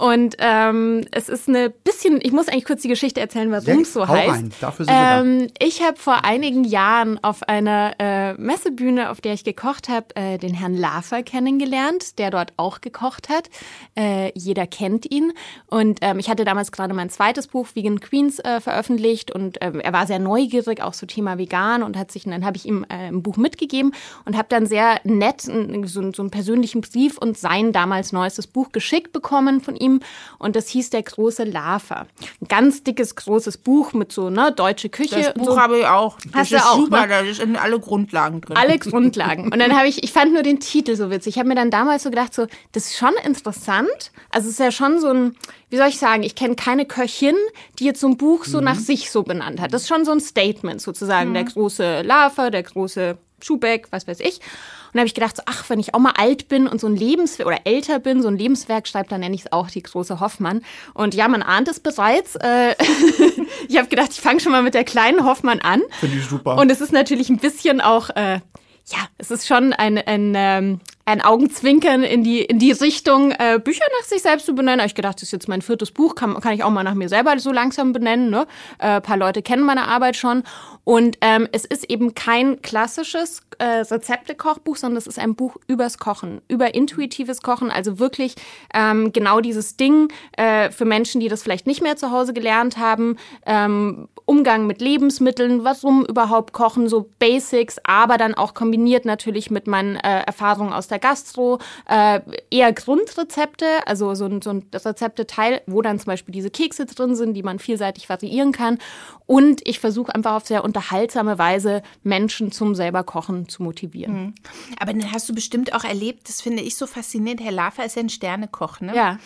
[0.00, 3.92] Und ähm, es ist eine bisschen, ich muss eigentlich kurz die Geschichte erzählen, warum es
[3.92, 4.30] so heißt.
[4.30, 4.50] Rein.
[4.58, 5.66] Dafür sind ähm, da.
[5.66, 10.38] Ich habe vor einigen Jahren auf einer äh, Messebühne, auf der ich gekocht habe, äh,
[10.38, 13.50] den Herrn Lafer kennengelernt, der dort auch gekocht hat.
[13.94, 15.34] Äh, jeder kennt ihn.
[15.66, 19.80] Und ähm, ich hatte damals gerade mein zweites Buch Vegan Queens äh, veröffentlicht und ähm,
[19.80, 22.64] er war sehr neugierig, auch so Thema vegan und hat sich, und dann habe ich
[22.64, 23.92] ihm äh, ein Buch mitgegeben
[24.24, 28.72] und habe dann sehr nett so, so einen persönlichen Brief und sein damals neuestes Buch
[28.72, 30.00] geschickt bekommen von ihm ihm
[30.38, 32.06] und das hieß Der große Lava.
[32.40, 35.16] Ein ganz dickes, großes Buch mit so, ne, deutsche Küche.
[35.16, 35.60] Das Buch so.
[35.60, 36.18] habe ich auch.
[36.32, 37.08] Das Hast ist auch, super, ne?
[37.08, 38.56] da sind alle Grundlagen drin.
[38.56, 39.44] Alle Grundlagen.
[39.52, 41.34] Und dann habe ich, ich fand nur den Titel so witzig.
[41.34, 44.12] Ich habe mir dann damals so gedacht, so, das ist schon interessant.
[44.30, 45.36] Also es ist ja schon so ein,
[45.68, 47.36] wie soll ich sagen, ich kenne keine Köchin,
[47.78, 48.64] die jetzt so ein Buch so mhm.
[48.64, 49.72] nach sich so benannt hat.
[49.72, 51.30] Das ist schon so ein Statement sozusagen.
[51.30, 51.34] Mhm.
[51.34, 54.38] Der große Lava, der große Schubeck, was weiß ich.
[54.38, 56.86] Und da habe ich gedacht, so, ach, wenn ich auch mal alt bin und so
[56.86, 59.82] ein Lebenswerk oder älter bin, so ein Lebenswerk schreibt, dann nenne ich es auch die
[59.82, 60.62] große Hoffmann.
[60.94, 62.36] Und ja, man ahnt es bereits.
[62.36, 62.74] Äh,
[63.68, 65.82] ich habe gedacht, ich fange schon mal mit der kleinen Hoffmann an.
[66.00, 66.56] Finde ich super.
[66.56, 68.40] Und es ist natürlich ein bisschen auch, äh,
[68.86, 73.58] ja, es ist schon ein, ein, ähm, ein Augenzwinkern in die, in die Richtung, äh,
[73.62, 74.84] Bücher nach sich selbst zu benennen.
[74.86, 77.08] Ich gedacht, das ist jetzt mein viertes Buch, kann, kann ich auch mal nach mir
[77.08, 78.30] selber so langsam benennen.
[78.30, 78.46] Ne?
[78.78, 80.44] Äh, ein paar Leute kennen meine Arbeit schon.
[80.84, 85.98] Und ähm, es ist eben kein klassisches äh, Rezepte-Kochbuch, sondern es ist ein Buch übers
[85.98, 87.70] Kochen, über intuitives Kochen.
[87.70, 88.34] Also wirklich
[88.72, 92.78] ähm, genau dieses Ding äh, für Menschen, die das vielleicht nicht mehr zu Hause gelernt
[92.78, 99.50] haben, ähm, Umgang mit Lebensmitteln, warum überhaupt kochen, so Basics, aber dann auch kombiniert natürlich
[99.50, 101.58] mit meinen äh, Erfahrungen aus der Gastro,
[101.88, 106.86] äh, eher Grundrezepte, also so ein, so ein Rezepteteil, wo dann zum Beispiel diese Kekse
[106.86, 108.78] drin sind, die man vielseitig variieren kann.
[109.26, 114.22] Und ich versuche einfach auf sehr unterhaltsame Weise Menschen zum selber Kochen zu motivieren.
[114.22, 114.34] Mhm.
[114.78, 117.96] Aber dann hast du bestimmt auch erlebt, das finde ich so faszinierend, Herr Lafer ist
[117.96, 118.94] ja ein Sternekoch, ne?
[118.94, 119.18] Ja.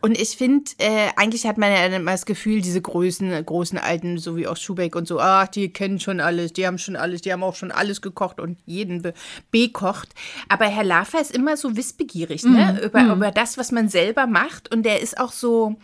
[0.00, 4.18] Und ich finde, äh, eigentlich hat man ja immer das Gefühl, diese großen, großen Alten,
[4.18, 7.22] so wie auch Schubeck und so, ach, die kennen schon alles, die haben schon alles,
[7.22, 9.14] die haben auch schon alles gekocht und jeden be
[9.50, 10.14] bekocht.
[10.48, 12.78] Aber Herr Lafer ist immer so wissbegierig, ne?
[12.80, 13.10] Mm, über, mm.
[13.12, 14.72] über das, was man selber macht.
[14.72, 15.76] Und der ist auch so,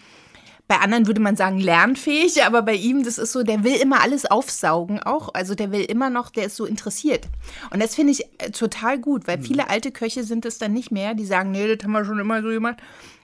[0.68, 4.00] bei anderen würde man sagen lernfähig, aber bei ihm, das ist so, der will immer
[4.00, 5.34] alles aufsaugen auch.
[5.34, 7.26] Also der will immer noch, der ist so interessiert.
[7.70, 9.42] Und das finde ich äh, total gut, weil mhm.
[9.42, 12.20] viele alte Köche sind es dann nicht mehr, die sagen, nee, das haben wir schon
[12.20, 12.76] immer so gemacht.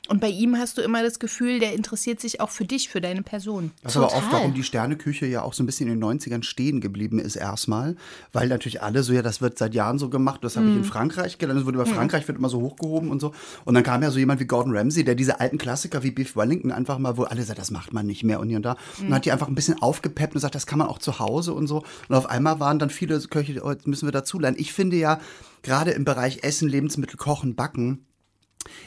[0.09, 3.03] Und bei ihm hast du immer das Gefühl, der interessiert sich auch für dich, für
[3.03, 3.73] deine Person.
[3.83, 6.43] Das ist aber oft, warum die Sterneküche ja auch so ein bisschen in den 90ern
[6.43, 7.95] stehen geblieben ist erstmal.
[8.33, 10.43] Weil natürlich alle so, ja, das wird seit Jahren so gemacht.
[10.43, 10.71] Das habe mm.
[10.71, 10.87] ich in mhm.
[10.87, 11.61] Frankreich gelernt.
[11.61, 11.95] Das wird über mm.
[11.95, 13.35] Frankreich wird immer so hochgehoben und so.
[13.67, 16.37] Und dann kam ja so jemand wie Gordon Ramsay, der diese alten Klassiker wie Beef
[16.37, 18.77] Wellington einfach mal, wo alle sagen, das macht man nicht mehr und hier und da.
[19.01, 19.09] Mm.
[19.09, 21.53] Und hat die einfach ein bisschen aufgepeppt und sagt, das kann man auch zu Hause
[21.53, 21.85] und so.
[22.09, 24.59] Und auf einmal waren dann viele Köche, oh, jetzt müssen wir dazulernen.
[24.59, 25.21] Ich finde ja,
[25.63, 28.07] gerade im Bereich Essen, Lebensmittel, Kochen, Backen,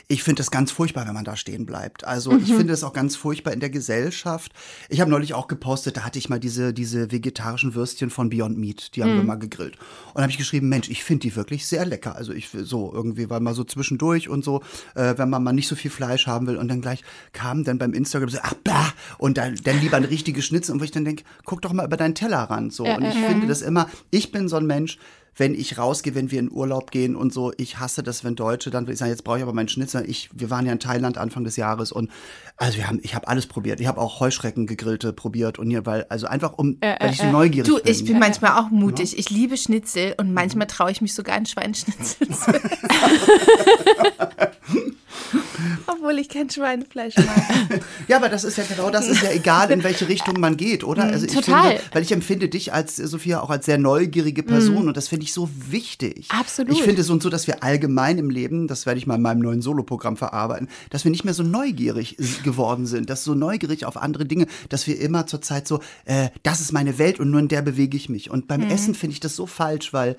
[0.08, 2.04] ich finde es ganz furchtbar, wenn man da stehen bleibt.
[2.04, 2.40] Also mhm.
[2.44, 4.52] ich finde es auch ganz furchtbar in der Gesellschaft.
[4.90, 8.58] Ich habe neulich auch gepostet, da hatte ich mal diese, diese vegetarischen Würstchen von Beyond
[8.58, 9.18] Meat, die haben mhm.
[9.18, 9.78] wir mal gegrillt.
[10.14, 12.16] Und habe ich geschrieben, Mensch, ich finde die wirklich sehr lecker.
[12.16, 14.62] Also ich so irgendwie, weil mal so zwischendurch und so,
[14.96, 16.58] äh, wenn man mal nicht so viel Fleisch haben will.
[16.58, 17.04] Und dann gleich
[17.34, 20.74] kam dann beim Instagram so, ach, blah, und dann, dann lieber ein richtiges Schnitzel.
[20.74, 22.74] Und wo ich dann denke, guck doch mal über deinen Tellerrand.
[22.74, 22.86] So.
[22.86, 24.98] Und ich finde das immer, ich bin so ein Mensch,
[25.36, 28.70] wenn ich rausgehe, wenn wir in Urlaub gehen und so, ich hasse das, wenn Deutsche
[28.70, 30.04] dann ich sagen, jetzt brauche ich aber meinen Schnitzel.
[30.08, 32.12] Ich, wir waren ja in Thailand Anfang des Jahres und
[32.58, 33.80] also wir haben, ich habe alles probiert.
[33.80, 37.18] Ich habe auch Heuschrecken gegrillte probiert und hier, weil, also einfach um, äh, weil ich
[37.18, 37.92] so äh, neugierig du, bin.
[37.92, 39.14] Ich bin manchmal auch mutig.
[39.14, 39.20] Ja.
[39.20, 42.52] Ich liebe Schnitzel und manchmal traue ich mich sogar einen Schweinschnitzel zu
[45.88, 47.82] Obwohl ich kein Schweinefleisch mag.
[48.08, 50.84] ja, aber das ist ja genau, das ist ja egal, in welche Richtung man geht,
[50.84, 51.04] oder?
[51.04, 51.78] Also ich Total.
[51.78, 54.88] Finde, weil ich empfinde dich als, Sophia, auch als sehr neugierige Person mm.
[54.90, 56.28] und das finde ich so wichtig.
[56.30, 56.74] Absolut.
[56.74, 59.22] Ich finde es und so, dass wir allgemein im Leben, das werde ich mal in
[59.22, 63.86] meinem neuen Soloprogramm verarbeiten, dass wir nicht mehr so neugierig geworden sind, dass so neugierig
[63.86, 67.32] auf andere Dinge, dass wir immer zur Zeit so, äh, das ist meine Welt und
[67.32, 68.30] nur in der bewege ich mich.
[68.30, 68.72] Und beim mm.
[68.72, 70.18] Essen finde ich das so falsch, weil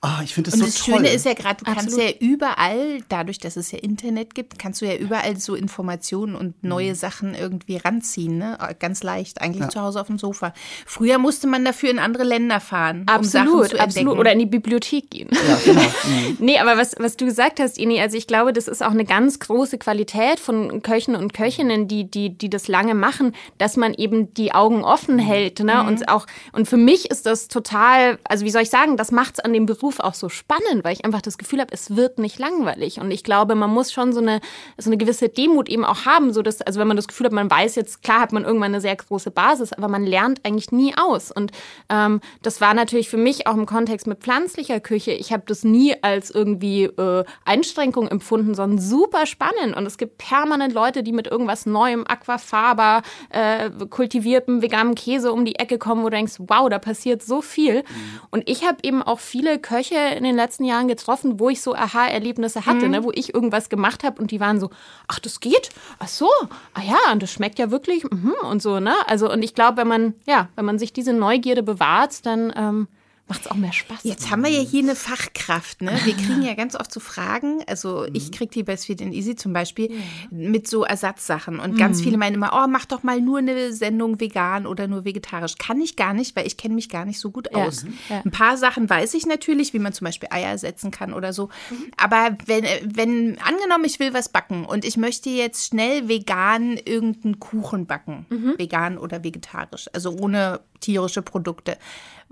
[0.00, 0.94] Oh, ich finde das und so das toll.
[0.94, 1.98] Schöne ist ja gerade, du Absolut.
[1.98, 6.36] kannst ja überall, dadurch, dass es ja Internet gibt, kannst du ja überall so Informationen
[6.36, 6.94] und neue mhm.
[6.94, 8.56] Sachen irgendwie ranziehen, ne?
[8.78, 9.68] Ganz leicht, eigentlich ja.
[9.70, 10.54] zu Hause auf dem Sofa.
[10.86, 14.38] Früher musste man dafür in andere Länder fahren, absolut, um Sachen zu Absolut, oder in
[14.38, 15.30] die Bibliothek gehen.
[15.32, 15.82] Ja, genau.
[16.08, 16.36] Mhm.
[16.38, 19.04] nee, aber was, was du gesagt hast, Ini, also ich glaube, das ist auch eine
[19.04, 23.94] ganz große Qualität von Köchen und Köchinnen, die, die, die das lange machen, dass man
[23.94, 25.20] eben die Augen offen mhm.
[25.20, 25.82] hält, ne?
[25.82, 25.88] Mhm.
[25.88, 29.34] Und auch, und für mich ist das total, also wie soll ich sagen, das macht
[29.34, 31.96] es an dem Beruf Beruf auch so spannend, weil ich einfach das Gefühl habe, es
[31.96, 33.00] wird nicht langweilig.
[33.00, 34.40] Und ich glaube, man muss schon so eine,
[34.76, 37.32] so eine gewisse Demut eben auch haben, so dass, also wenn man das Gefühl hat,
[37.32, 40.72] man weiß jetzt, klar hat man irgendwann eine sehr große Basis, aber man lernt eigentlich
[40.72, 41.32] nie aus.
[41.32, 41.52] Und
[41.88, 45.12] ähm, das war natürlich für mich auch im Kontext mit pflanzlicher Küche.
[45.12, 49.74] Ich habe das nie als irgendwie äh, Einschränkung empfunden, sondern super spannend.
[49.74, 55.46] Und es gibt permanent Leute, die mit irgendwas Neuem, Aquafaba, äh, kultiviertem veganem Käse um
[55.46, 57.76] die Ecke kommen, wo du denkst, wow, da passiert so viel.
[57.76, 58.20] Mhm.
[58.30, 61.60] Und ich habe eben auch viele Köche Köche in den letzten Jahren getroffen, wo ich
[61.60, 62.90] so Aha-Erlebnisse hatte, mhm.
[62.90, 64.70] ne, wo ich irgendwas gemacht habe und die waren so,
[65.06, 65.70] ach, das geht?
[66.00, 66.28] Ach so,
[66.74, 68.94] ah ja, und das schmeckt ja wirklich mhm, und so, ne?
[69.06, 72.88] Also und ich glaube, wenn man, ja, wenn man sich diese Neugierde bewahrt, dann ähm,
[73.28, 74.00] macht es auch mehr Spaß.
[74.02, 75.82] Jetzt haben wir ja hier eine Fachkraft.
[75.82, 75.92] Ne?
[76.04, 77.62] Wir kriegen ja ganz oft so Fragen.
[77.66, 78.14] Also mhm.
[78.14, 79.90] ich kriege die bei Sweet and Easy zum Beispiel
[80.30, 80.50] mhm.
[80.50, 81.60] mit so Ersatzsachen.
[81.60, 81.76] Und mhm.
[81.76, 85.56] ganz viele meinen immer, oh, mach doch mal nur eine Sendung vegan oder nur vegetarisch.
[85.58, 87.84] Kann ich gar nicht, weil ich kenne mich gar nicht so gut aus.
[88.08, 88.22] Ja.
[88.24, 91.50] Ein paar Sachen weiß ich natürlich, wie man zum Beispiel Eier ersetzen kann oder so.
[91.70, 91.92] Mhm.
[91.96, 97.40] Aber wenn, wenn, angenommen, ich will was backen und ich möchte jetzt schnell vegan irgendeinen
[97.40, 98.54] Kuchen backen, mhm.
[98.56, 101.76] vegan oder vegetarisch, also ohne tierische Produkte.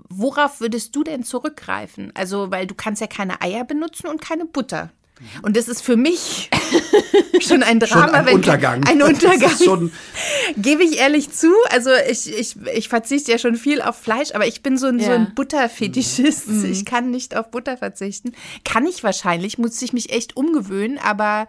[0.09, 2.11] Worauf würdest du denn zurückgreifen?
[2.15, 4.91] Also, weil du kannst ja keine Eier benutzen und keine Butter.
[5.41, 6.49] Und das ist für mich
[7.39, 8.07] schon ein Drama.
[8.07, 8.83] Schon ein Untergang.
[8.85, 9.91] Ein Untergang.
[10.57, 11.51] Gebe ich ehrlich zu.
[11.69, 14.99] Also ich, ich, ich verzichte ja schon viel auf Fleisch, aber ich bin so ein,
[14.99, 15.05] ja.
[15.05, 16.47] so ein Butterfetischist.
[16.47, 16.71] Mhm.
[16.71, 18.33] Ich kann nicht auf Butter verzichten.
[18.63, 21.47] Kann ich wahrscheinlich, muss ich mich echt umgewöhnen, aber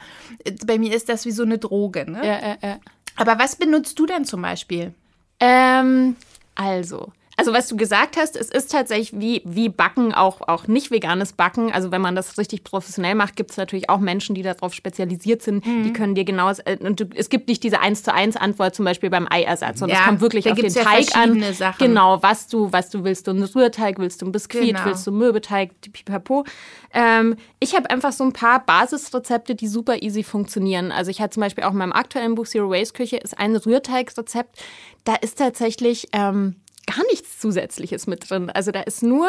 [0.65, 2.11] bei mir ist das wie so eine Droge.
[2.11, 2.27] Ne?
[2.27, 2.79] Ja, ja, ja.
[3.17, 4.95] Aber was benutzt du denn zum Beispiel?
[5.41, 6.17] Ähm,
[6.55, 10.91] also, also was du gesagt hast, es ist tatsächlich wie, wie Backen, auch, auch nicht
[10.91, 11.73] veganes Backen.
[11.73, 15.43] Also wenn man das richtig professionell macht, gibt es natürlich auch Menschen, die darauf spezialisiert
[15.43, 15.65] sind.
[15.65, 15.85] Mhm.
[15.85, 18.75] Die können dir genau, äh, und du, es gibt nicht diese 1 zu 1 Antwort
[18.75, 21.41] zum Beispiel beim Eiersatz, sondern ja, es kommt wirklich auf den ja Teig an.
[21.53, 21.87] Sachen.
[21.87, 23.29] Genau, was du, was du willst.
[23.29, 24.85] Du einen Rührteig, willst du ein Biskuit, genau.
[24.85, 26.45] willst du Mürbeteig, pipapo.
[26.93, 30.91] Ähm, ich habe einfach so ein paar Basisrezepte, die super easy funktionieren.
[30.91, 33.55] Also ich hatte zum Beispiel auch in meinem aktuellen Buch Zero Waste Küche ist ein
[33.55, 34.59] Rührteigrezept.
[35.05, 36.57] Da ist tatsächlich ähm,
[36.89, 38.51] gar nichts Zusätzliches mit drin.
[38.51, 39.29] Also da ist nur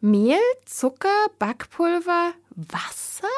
[0.00, 3.28] Mehl, Zucker, Backpulver, Wasser.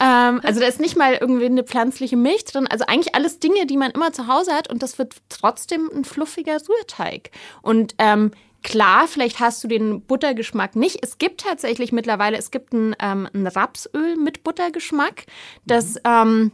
[0.00, 2.66] Ähm, also da ist nicht mal irgendwie eine pflanzliche Milch drin.
[2.66, 6.04] Also eigentlich alles Dinge, die man immer zu Hause hat und das wird trotzdem ein
[6.04, 7.30] fluffiger Rührteig.
[7.62, 8.32] Und ähm,
[8.64, 10.98] Klar, vielleicht hast du den Buttergeschmack nicht.
[11.02, 15.26] Es gibt tatsächlich mittlerweile, es gibt ein, ähm, ein Rapsöl mit Buttergeschmack,
[15.64, 16.00] das mhm.
[16.04, 16.52] ähm,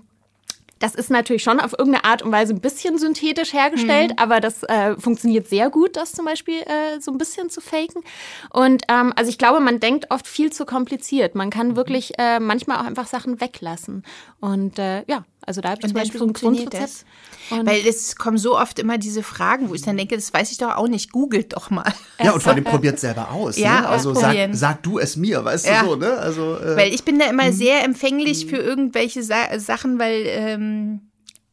[0.84, 4.18] das ist natürlich schon auf irgendeine Art und Weise ein bisschen synthetisch hergestellt, mhm.
[4.18, 8.02] aber das äh, funktioniert sehr gut, das zum Beispiel äh, so ein bisschen zu faken.
[8.50, 11.36] Und ähm, also ich glaube, man denkt oft viel zu kompliziert.
[11.36, 11.76] Man kann mhm.
[11.76, 14.02] wirklich äh, manchmal auch einfach Sachen weglassen.
[14.40, 17.04] Und äh, ja, also da habe ich und zum Beispiel so ein Grundrezept.
[17.50, 20.58] Weil es kommen so oft immer diese Fragen, wo ich dann denke, das weiß ich
[20.58, 21.92] doch auch nicht, googelt doch mal.
[22.22, 23.58] Ja, und vor allem probiert selber aus.
[23.58, 23.88] Ja, ne?
[23.88, 25.82] Also sag, sag, du es mir, weißt ja.
[25.82, 26.12] du so, ne?
[26.12, 27.52] Also, äh, weil ich bin da immer mhm.
[27.52, 31.00] sehr empfänglich für irgendwelche Sa Sachen, weil ähm,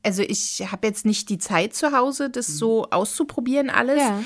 [0.03, 2.53] also ich habe jetzt nicht die Zeit zu Hause, das mhm.
[2.53, 3.99] so auszuprobieren alles.
[3.99, 4.23] Ja.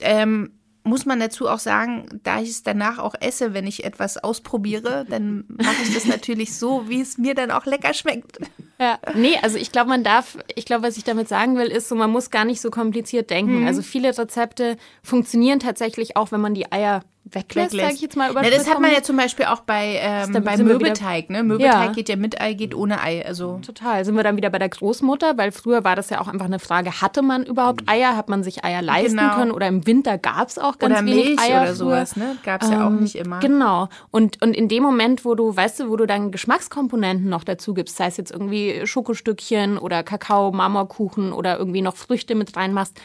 [0.00, 0.52] Ähm,
[0.84, 5.06] muss man dazu auch sagen, da ich es danach auch esse, wenn ich etwas ausprobiere,
[5.08, 8.38] dann mache ich das natürlich so, wie es mir dann auch lecker schmeckt.
[8.80, 11.88] Ja, nee, also ich glaube, man darf, ich glaube, was ich damit sagen will, ist
[11.88, 13.60] so, man muss gar nicht so kompliziert denken.
[13.60, 13.66] Mhm.
[13.66, 18.32] Also viele Rezepte funktionieren tatsächlich auch, wenn man die Eier weglässt, sage ich jetzt mal.
[18.34, 21.30] Ja, das hat man ja zum Beispiel auch bei, ähm, bei Möbeteig.
[21.30, 21.42] Ne?
[21.42, 21.92] Möbeteig ja.
[21.92, 23.24] geht ja mit Ei, geht ohne Ei.
[23.24, 23.60] Also.
[23.64, 24.04] Total.
[24.04, 26.58] Sind wir dann wieder bei der Großmutter, weil früher war das ja auch einfach eine
[26.58, 28.16] Frage, hatte man überhaupt Eier?
[28.16, 29.34] Hat man sich Eier leisten genau.
[29.34, 29.50] können?
[29.52, 32.16] Oder im Winter gab es auch ganz oder wenig Milch Eier oder sowas.
[32.16, 32.36] Ne?
[32.44, 33.38] Gab es ähm, ja auch ähm, nicht immer.
[33.40, 33.88] Genau.
[34.10, 37.72] Und, und in dem Moment, wo du, weißt du, wo du dann Geschmackskomponenten noch dazu
[37.74, 42.98] gibst, sei es jetzt irgendwie Schokostückchen oder Kakao, Marmorkuchen oder irgendwie noch Früchte mit reinmachst,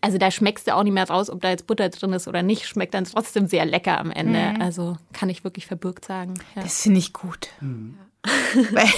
[0.00, 2.42] also da schmeckst du auch nicht mehr raus, ob da jetzt Butter drin ist oder
[2.42, 2.66] nicht.
[2.66, 4.54] Schmeckt dann trotzdem sehr lecker am Ende.
[4.54, 4.62] Mhm.
[4.62, 6.34] Also kann ich wirklich verbürgt sagen.
[6.56, 6.62] Ja.
[6.62, 7.48] Das finde ich gut.
[7.60, 7.98] Mhm.
[8.72, 8.88] weil,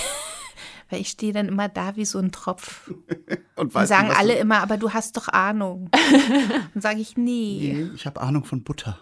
[0.91, 2.91] weil, ich stehe dann immer da wie so ein Tropf.
[3.57, 5.89] Und, und sagen alle immer, aber du hast doch Ahnung.
[6.75, 7.73] Dann sage ich, nee.
[7.73, 8.99] nee ich habe Ahnung von Butter.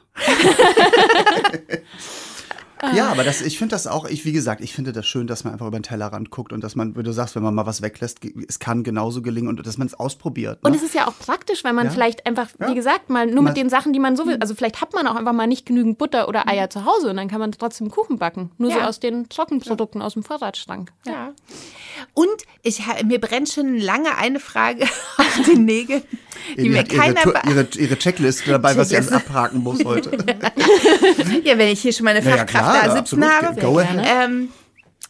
[2.95, 5.45] Ja, aber das, ich finde das auch, ich, wie gesagt, ich finde das schön, dass
[5.45, 7.67] man einfach über den Tellerrand guckt und dass man, wie du sagst, wenn man mal
[7.67, 10.63] was weglässt, es kann genauso gelingen und dass man es ausprobiert.
[10.63, 10.69] Ne?
[10.69, 11.93] Und es ist ja auch praktisch, weil man ja.
[11.93, 12.69] vielleicht einfach, ja.
[12.69, 15.07] wie gesagt, mal nur mit den Sachen, die man so will, also vielleicht hat man
[15.07, 17.91] auch einfach mal nicht genügend Butter oder Eier zu Hause und dann kann man trotzdem
[17.91, 18.51] Kuchen backen.
[18.59, 18.77] Nur ja.
[18.77, 20.93] so aus den Trockenprodukten aus dem Vorratsschrank.
[21.07, 21.33] Ja.
[22.15, 24.85] Und ich, mir brennt schon lange eine Frage
[25.17, 26.03] auf den Nägeln,
[26.57, 30.11] die, die mir keiner ihre, ihre, ihre Checkliste dabei, was sie alles abhaken muss heute.
[31.45, 33.61] ja, wenn ich hier schon meine Fachkraft da sitzen habe.
[33.61, 34.49] Go ähm,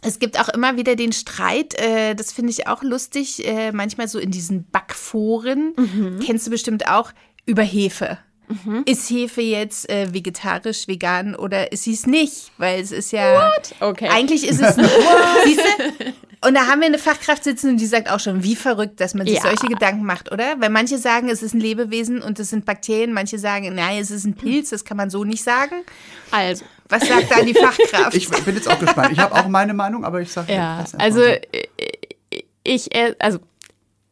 [0.05, 4.09] es gibt auch immer wieder den Streit, äh, das finde ich auch lustig, äh, manchmal
[4.09, 6.19] so in diesen Backforen, mhm.
[6.21, 7.13] kennst du bestimmt auch,
[7.47, 8.19] über Hefe.
[8.49, 8.83] Mhm.
[8.85, 12.51] Ist Hefe jetzt äh, vegetarisch, vegan oder ist sie es nicht?
[12.59, 13.35] Weil es ist ja.
[13.35, 13.75] What?
[13.81, 14.09] Okay.
[14.09, 14.91] Eigentlich ist es nicht.
[15.45, 16.15] Siehste?
[16.45, 19.15] Und da haben wir eine Fachkraft sitzen und die sagt auch schon, wie verrückt, dass
[19.15, 19.43] man sich ja.
[19.43, 20.57] solche Gedanken macht, oder?
[20.59, 24.11] Weil manche sagen, es ist ein Lebewesen und es sind Bakterien, manche sagen, nein, es
[24.11, 25.85] ist ein Pilz, das kann man so nicht sagen.
[26.33, 28.15] Also, was sagt da die Fachkraft?
[28.17, 29.13] Ich bin jetzt auch gespannt.
[29.13, 30.85] Ich habe auch meine Meinung, aber ich sage ja.
[30.99, 31.43] Also äh,
[32.65, 33.39] ich, äh, also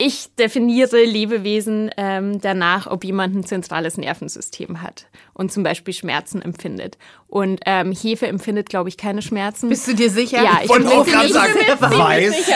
[0.01, 6.41] ich definiere Lebewesen ähm, danach, ob jemand ein zentrales Nervensystem hat und zum Beispiel Schmerzen
[6.41, 6.97] empfindet.
[7.27, 9.69] Und ähm, Hefe empfindet, glaube ich, keine Schmerzen.
[9.69, 10.43] Bist du dir sicher?
[10.43, 12.49] Ja, ich bin mir ziemlich weiß.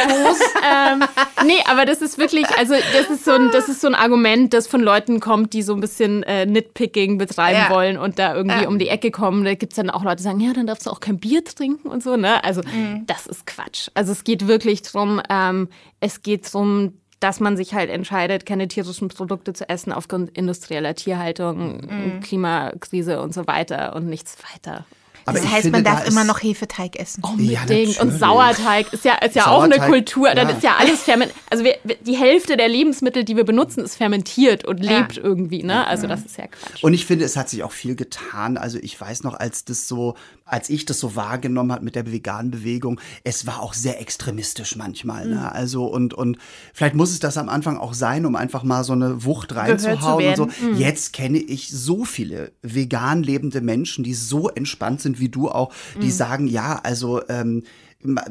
[0.64, 1.04] ähm,
[1.46, 4.52] nee, aber das ist wirklich, also das ist so ein, das ist so ein Argument,
[4.54, 7.70] das von Leuten kommt, die so ein bisschen äh, Nitpicking betreiben ja.
[7.70, 8.68] wollen und da irgendwie ja.
[8.68, 9.44] um die Ecke kommen.
[9.44, 11.44] Da gibt es dann auch Leute, die sagen, ja, dann darfst du auch kein Bier
[11.44, 12.16] trinken und so.
[12.16, 12.42] Ne?
[12.42, 13.04] Also mhm.
[13.06, 13.90] das ist Quatsch.
[13.92, 15.68] Also es geht wirklich drum, ähm,
[16.00, 20.94] es geht drum, dass man sich halt entscheidet, keine tierischen Produkte zu essen aufgrund industrieller
[20.94, 22.20] Tierhaltung, mhm.
[22.20, 24.84] Klimakrise und so weiter und nichts weiter.
[25.26, 27.22] Aber das heißt, finde, man darf da immer noch Hefeteig essen.
[27.24, 27.96] Unbedingt.
[27.96, 30.28] Ja, und Sauerteig ist ja, ist ja auch eine Kultur.
[30.28, 30.34] Ja.
[30.34, 31.38] Das ist ja alles fermentiert.
[31.50, 34.98] Also wir, die Hälfte der Lebensmittel, die wir benutzen, ist fermentiert und ja.
[34.98, 35.62] lebt irgendwie.
[35.62, 35.86] Ne?
[35.86, 36.84] Also das ist ja Quatsch.
[36.84, 38.58] Und ich finde, es hat sich auch viel getan.
[38.58, 40.14] Also ich weiß noch, als das so,
[40.44, 44.76] als ich das so wahrgenommen habe mit der veganen Bewegung, es war auch sehr extremistisch
[44.76, 45.26] manchmal.
[45.26, 45.36] Ne?
[45.36, 45.46] Mhm.
[45.46, 46.36] Also und, und
[46.74, 50.26] vielleicht muss es das am Anfang auch sein, um einfach mal so eine Wucht reinzuhauen.
[50.26, 50.46] Und so.
[50.46, 50.76] Mhm.
[50.76, 55.48] Jetzt kenne ich so viele vegan lebende Menschen, die so entspannt sind sind wie du
[55.48, 56.10] auch, die mhm.
[56.10, 57.62] sagen, ja, also ähm,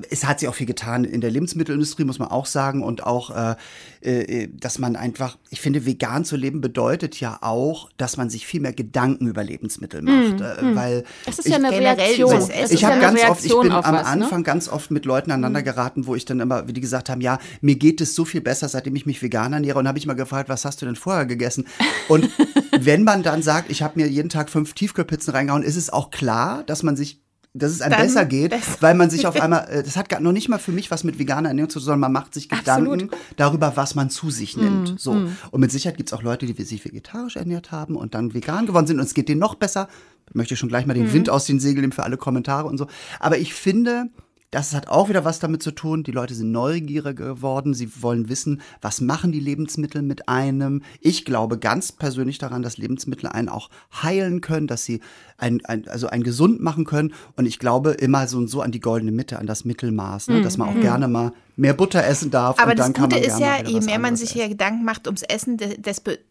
[0.09, 2.83] es hat sich auch viel getan in der Lebensmittelindustrie, muss man auch sagen.
[2.83, 3.55] Und auch, äh,
[4.01, 8.45] äh, dass man einfach, ich finde, vegan zu leben bedeutet ja auch, dass man sich
[8.45, 10.39] viel mehr Gedanken über Lebensmittel macht.
[10.39, 12.41] Mm, weil das ist ich, ja eine Reaktion.
[12.41, 14.07] So, ich ja habe ganz Reaktion oft, ich bin am was, ne?
[14.07, 14.43] Anfang ne?
[14.43, 15.65] ganz oft mit Leuten aneinander mm.
[15.65, 18.41] geraten, wo ich dann immer, wie die gesagt haben, ja, mir geht es so viel
[18.41, 19.79] besser, seitdem ich mich vegan ernähre.
[19.79, 21.65] Und habe ich mal gefragt, was hast du denn vorher gegessen?
[22.07, 22.29] Und
[22.79, 26.11] wenn man dann sagt, ich habe mir jeden Tag fünf Tiefkühlpizzen reingehauen, ist es auch
[26.11, 28.77] klar, dass man sich dass es einem Dann besser geht, besser.
[28.81, 31.19] weil man sich auf einmal, äh, das hat noch nicht mal für mich was mit
[31.19, 33.17] veganer Ernährung zu tun, sondern man macht sich Gedanken Absolut.
[33.35, 34.95] darüber, was man zu sich nimmt.
[34.95, 35.13] Mm, so.
[35.13, 35.37] Mm.
[35.51, 38.65] Und mit Sicherheit gibt es auch Leute, die sich vegetarisch ernährt haben und dann vegan
[38.65, 39.87] geworden sind und es geht denen noch besser.
[40.29, 41.13] Ich möchte schon gleich mal den mm.
[41.13, 42.87] Wind aus den Segeln nehmen für alle Kommentare und so.
[43.19, 44.09] Aber ich finde,
[44.53, 46.03] das hat auch wieder was damit zu tun.
[46.03, 47.73] Die Leute sind neugieriger geworden.
[47.73, 50.83] Sie wollen wissen, was machen die Lebensmittel mit einem.
[51.01, 53.71] Ich glaube ganz persönlich daran, dass Lebensmittel einen auch
[54.03, 55.01] heilen können, dass sie
[55.43, 57.13] ein, ein, also einen gesund machen können.
[57.35, 60.41] Und ich glaube immer so und so an die goldene Mitte, an das Mittelmaß, ne?
[60.41, 60.81] dass man auch mhm.
[60.81, 62.59] gerne mal mehr Butter essen darf.
[62.59, 65.57] Aber das Gute ist ja, je mehr man sich ja Gedanken macht ums Essen,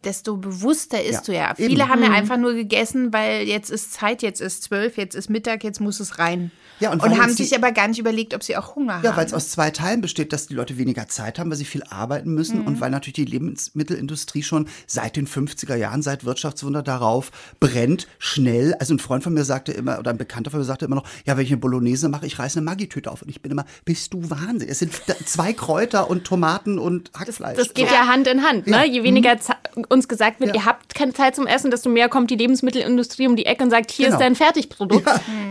[0.03, 1.55] desto bewusster isst ja, du ja.
[1.55, 1.89] Viele eben.
[1.89, 2.15] haben ja mhm.
[2.15, 5.99] einfach nur gegessen, weil jetzt ist Zeit, jetzt ist zwölf, jetzt ist Mittag, jetzt muss
[5.99, 6.51] es rein.
[6.79, 9.05] Ja, und, und haben sich aber gar nicht überlegt, ob sie auch Hunger haben.
[9.05, 11.65] Ja, weil es aus zwei Teilen besteht, dass die Leute weniger Zeit haben, weil sie
[11.65, 12.67] viel arbeiten müssen mhm.
[12.67, 18.73] und weil natürlich die Lebensmittelindustrie schon seit den 50er Jahren, seit Wirtschaftswunder darauf brennt, schnell.
[18.79, 21.07] Also ein Freund von mir sagte immer, oder ein Bekannter von mir sagte immer noch,
[21.25, 23.21] ja, wenn ich eine Bolognese mache, ich reiße eine Maggi-Tüte auf.
[23.21, 24.69] Und ich bin immer, bist du Wahnsinn?
[24.69, 24.93] Es sind
[25.25, 27.57] zwei Kräuter und Tomaten und Hackfleisch.
[27.57, 27.95] Das, das geht so.
[27.95, 28.67] ja Hand in Hand.
[28.67, 28.77] Ne?
[28.77, 28.83] Ja.
[28.83, 29.35] Je weniger
[29.75, 29.85] mhm.
[29.89, 30.61] uns gesagt wird, ja.
[30.61, 33.69] ihr habt keine Zeit zum Essen, desto mehr kommt die Lebensmittelindustrie um die Ecke und
[33.69, 34.17] sagt, hier genau.
[34.17, 35.05] ist dein Fertigprodukt.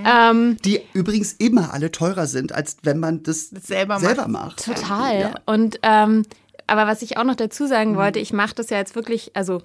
[0.04, 0.30] Ja.
[0.30, 4.66] Ähm, die übrigens immer alle teurer sind, als wenn man das, das selber, selber macht.
[4.66, 4.78] macht.
[4.78, 5.34] Total.
[5.46, 6.24] Und ähm,
[6.66, 7.96] aber was ich auch noch dazu sagen mhm.
[7.96, 9.62] wollte, ich mache das ja jetzt wirklich, also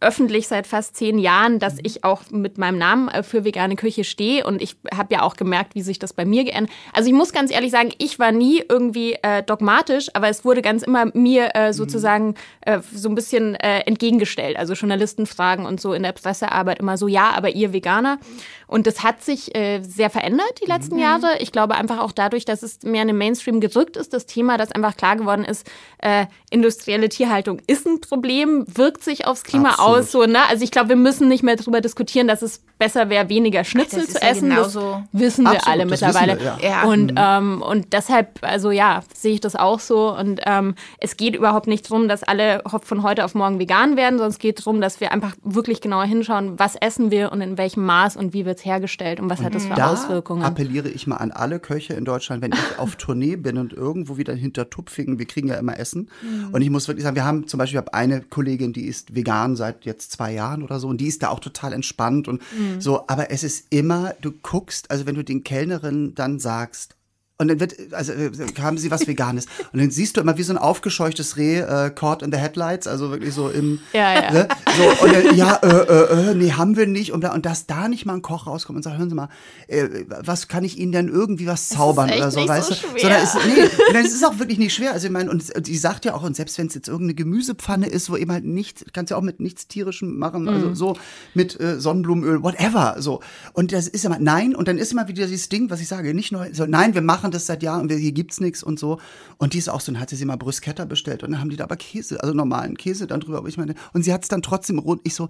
[0.00, 4.02] öffentlich seit fast zehn Jahren, dass ich auch mit meinem Namen äh, für vegane Küche
[4.02, 6.72] stehe und ich habe ja auch gemerkt, wie sich das bei mir geändert.
[6.92, 10.60] Also ich muss ganz ehrlich sagen, ich war nie irgendwie äh, dogmatisch, aber es wurde
[10.60, 14.56] ganz immer mir äh, sozusagen äh, so ein bisschen äh, entgegengestellt.
[14.56, 18.18] Also Journalisten fragen und so in der Pressearbeit immer so, ja, aber ihr Veganer.
[18.66, 21.02] Und das hat sich äh, sehr verändert die letzten mhm.
[21.02, 21.38] Jahre.
[21.38, 24.58] Ich glaube einfach auch dadurch, dass es mehr in den Mainstream gedrückt ist, das Thema,
[24.58, 29.70] dass einfach klar geworden ist, äh, industrielle Tierhaltung ist ein Problem, wirkt sich aufs Klima
[29.70, 29.98] Absolut.
[29.98, 30.10] aus.
[30.12, 30.48] So, ne?
[30.48, 34.04] Also ich glaube, wir müssen nicht mehr darüber diskutieren, dass es besser wäre, weniger Schnitzel
[34.06, 34.50] Ach, zu essen.
[34.50, 34.74] Ja das
[35.12, 36.40] wissen wir Absolut, alle mittlerweile.
[36.40, 36.84] Wir, ja.
[36.84, 37.18] Und, mhm.
[37.18, 40.16] ähm, und deshalb, also ja, sehe ich das auch so.
[40.16, 44.18] Und ähm, es geht überhaupt nicht darum, dass alle von heute auf morgen vegan werden,
[44.18, 47.58] sondern es geht darum, dass wir einfach wirklich genauer hinschauen, was essen wir und in
[47.58, 50.42] welchem Maß und wie wird es hergestellt und was und hat das für da Auswirkungen.
[50.42, 54.16] appelliere ich mal an alle Köche in Deutschland, wenn ich auf Tournee bin und irgendwo
[54.16, 56.08] wieder hinter Tupfingen, wir kriegen ja immer Essen.
[56.22, 56.48] Mhm.
[56.52, 59.14] Und ich muss wirklich sagen, wir haben zum Beispiel, ich habe eine Kollegin, die ist
[59.14, 62.42] vegan seit jetzt zwei Jahren oder so und die ist da auch total entspannt und
[62.56, 62.73] mhm.
[62.80, 63.06] So.
[63.08, 66.96] Aber es ist immer, du guckst, also wenn du den Kellnerinnen dann sagst,
[67.36, 69.46] und dann wird, also äh, haben sie was Veganes.
[69.72, 72.86] Und dann siehst du immer wie so ein aufgescheuchtes Reh, äh, caught in the headlights,
[72.86, 73.80] also wirklich so im.
[73.92, 74.32] Ja, ja.
[74.32, 74.48] Ne?
[74.76, 77.12] So, und dann, ja, äh, äh, äh, nee, haben wir nicht.
[77.12, 79.30] Und, da, und dass da nicht mal ein Koch rauskommt und sagt, hören Sie mal,
[79.66, 83.00] äh, was kann ich Ihnen denn irgendwie was zaubern oder so, weißt so du?
[83.00, 84.92] Sondern es, nee, es ist auch wirklich nicht schwer.
[84.92, 87.88] Also ich meine, und sie sagt ja auch, und selbst wenn es jetzt irgendeine Gemüsepfanne
[87.88, 90.74] ist, wo eben halt nichts, kannst du ja auch mit nichts tierischem machen, also mhm.
[90.76, 90.96] so
[91.34, 92.94] mit äh, Sonnenblumenöl, whatever.
[92.98, 93.20] So.
[93.54, 96.14] Und das ist immer, nein, und dann ist immer wieder dieses Ding, was ich sage,
[96.14, 98.98] nicht nur, so, nein, wir machen das seit Jahren und hier gibt's nichts und so.
[99.38, 101.50] Und die ist auch so, dann hat sie sich mal Bruschetta bestellt und dann haben
[101.50, 103.38] die da aber Käse, also normalen Käse dann drüber.
[103.38, 105.00] Aber ich meine, und sie hat es dann trotzdem rund.
[105.04, 105.28] Ich so,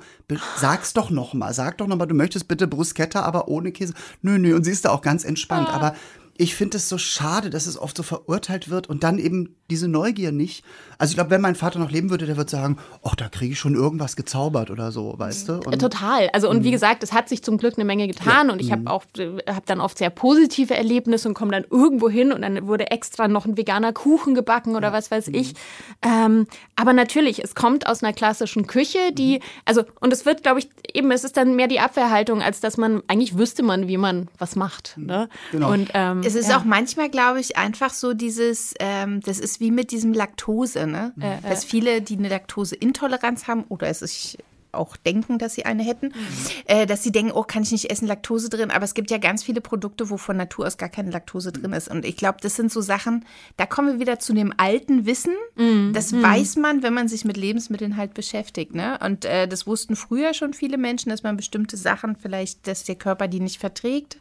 [0.57, 3.95] sag's doch noch mal, sag doch noch mal, du möchtest bitte Bruschetta, aber ohne Käse.
[4.23, 4.55] Nö, nö.
[4.55, 5.69] Und sie ist da auch ganz entspannt.
[5.71, 5.75] Ah.
[5.75, 5.95] Aber
[6.37, 9.89] ich finde es so schade, dass es oft so verurteilt wird und dann eben diese
[9.89, 10.65] Neugier nicht.
[10.99, 13.53] Also ich glaube, wenn mein Vater noch leben würde, der würde sagen, ach, da kriege
[13.53, 15.53] ich schon irgendwas gezaubert oder so, weißt du?
[15.61, 16.29] Und, Total.
[16.33, 16.73] Also und wie mhm.
[16.73, 18.53] gesagt, es hat sich zum Glück eine Menge getan ja.
[18.53, 18.89] und ich habe mhm.
[18.89, 22.91] auch habe dann oft sehr positive Erlebnisse und komme dann irgendwo hin und dann wurde
[22.91, 24.93] extra noch ein veganer Kuchen gebacken oder ja.
[24.93, 25.55] was weiß ich.
[26.03, 30.59] Ähm, aber natürlich, es kommt aus einer klassischen Küche, die also und es wird, glaube
[30.59, 33.97] ich, eben es ist dann mehr die Abwehrhaltung, als dass man eigentlich wüsste man, wie
[33.97, 34.95] man was macht.
[34.99, 35.29] Ne?
[35.53, 35.73] Genau.
[35.73, 36.59] Und ähm, es ist ja.
[36.59, 41.13] auch manchmal, glaube ich, einfach so dieses, ähm, das ist wie mit diesem Laktose, ne?
[41.17, 41.49] Mhm.
[41.49, 44.39] Dass viele, die eine Laktoseintoleranz haben, oder es ist
[44.77, 46.13] auch denken, dass sie eine hätten, mhm.
[46.67, 48.71] äh, dass sie denken, oh, kann ich nicht essen, Laktose drin.
[48.71, 51.73] Aber es gibt ja ganz viele Produkte, wo von Natur aus gar keine Laktose drin
[51.73, 51.89] ist.
[51.89, 53.25] Und ich glaube, das sind so Sachen,
[53.57, 55.35] da kommen wir wieder zu dem alten Wissen.
[55.57, 55.93] Mhm.
[55.93, 56.23] Das mhm.
[56.23, 58.75] weiß man, wenn man sich mit Lebensmitteln halt beschäftigt.
[58.75, 58.99] Ne?
[59.03, 62.97] Und äh, das wussten früher schon viele Menschen, dass man bestimmte Sachen vielleicht, dass der
[62.97, 64.19] Körper die nicht verträgt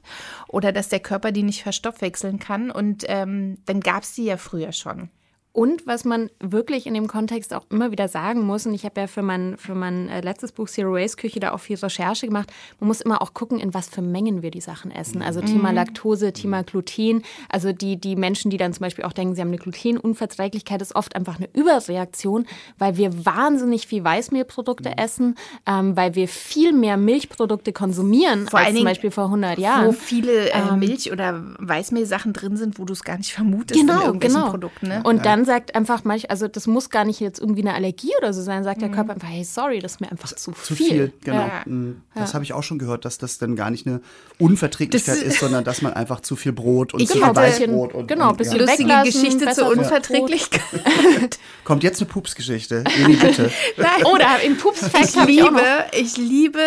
[0.47, 2.71] oder dass der Körper die nicht verstoffwechseln kann.
[2.71, 5.09] Und ähm, dann gab es die ja früher schon.
[5.53, 9.01] Und was man wirklich in dem Kontext auch immer wieder sagen muss, und ich habe
[9.01, 12.25] ja für mein, für mein äh, letztes Buch Zero Waste Küche da auch viel Recherche
[12.25, 15.21] gemacht, man muss immer auch gucken, in was für Mengen wir die Sachen essen.
[15.21, 15.45] Also mhm.
[15.45, 17.21] Thema Laktose, Thema Gluten.
[17.49, 20.95] Also die, die Menschen, die dann zum Beispiel auch denken, sie haben eine Glutenunverträglichkeit, ist
[20.95, 22.47] oft einfach eine Überreaktion,
[22.79, 25.03] weil wir wahnsinnig viel Weißmehlprodukte mhm.
[25.03, 25.35] essen,
[25.67, 29.85] ähm, weil wir viel mehr Milchprodukte konsumieren vor als zum Beispiel vor 100 Jahren.
[29.85, 33.79] Wo viele äh, ähm, Milch- oder Weißmehlsachen drin sind, wo du es gar nicht vermutest
[33.79, 34.49] genau, in irgendwelchen genau.
[34.49, 34.87] Produkten.
[34.87, 35.04] Ne?
[35.04, 38.33] Und dann sagt einfach manch, also das muss gar nicht jetzt irgendwie eine Allergie oder
[38.33, 38.94] so sein, sagt der mhm.
[38.94, 40.87] Körper einfach, hey, sorry, das ist mir einfach zu, zu viel.
[40.87, 41.13] viel.
[41.21, 41.37] Genau.
[41.37, 41.62] Ja.
[41.65, 42.02] Mhm.
[42.15, 42.33] Das ja.
[42.35, 44.02] habe ich auch schon gehört, dass das dann gar nicht eine
[44.39, 48.08] Unverträglichkeit das, ist, sondern dass man einfach zu viel Brot und zu viel Weißbrot und
[48.08, 48.65] genau, und, bisschen ja.
[48.65, 51.39] lustige Geschichte zur Unverträglichkeit.
[51.63, 52.83] Kommt jetzt eine Pupsgeschichte.
[53.04, 53.52] Eli, bitte.
[54.06, 55.62] Oder im Pups-Fact ich liebe,
[55.94, 56.62] ich liebe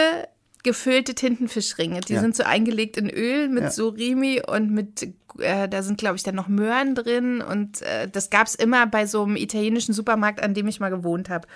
[0.67, 2.01] gefüllte Tintenfischringe.
[2.01, 2.21] Die ja.
[2.21, 3.71] sind so eingelegt in Öl mit ja.
[3.71, 5.09] Surimi und mit,
[5.39, 8.87] äh, da sind glaube ich dann noch Möhren drin und äh, das gab es immer
[8.89, 11.47] bei so einem italienischen Supermarkt, an dem ich mal gewohnt habe.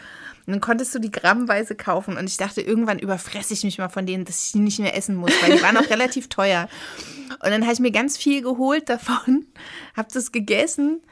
[0.46, 3.88] Und dann konntest du die grammweise kaufen und ich dachte, irgendwann überfresse ich mich mal
[3.88, 6.68] von denen, dass ich die nicht mehr essen muss, weil die waren auch relativ teuer.
[7.42, 9.46] Und dann habe ich mir ganz viel geholt davon,
[9.96, 11.02] habe das gegessen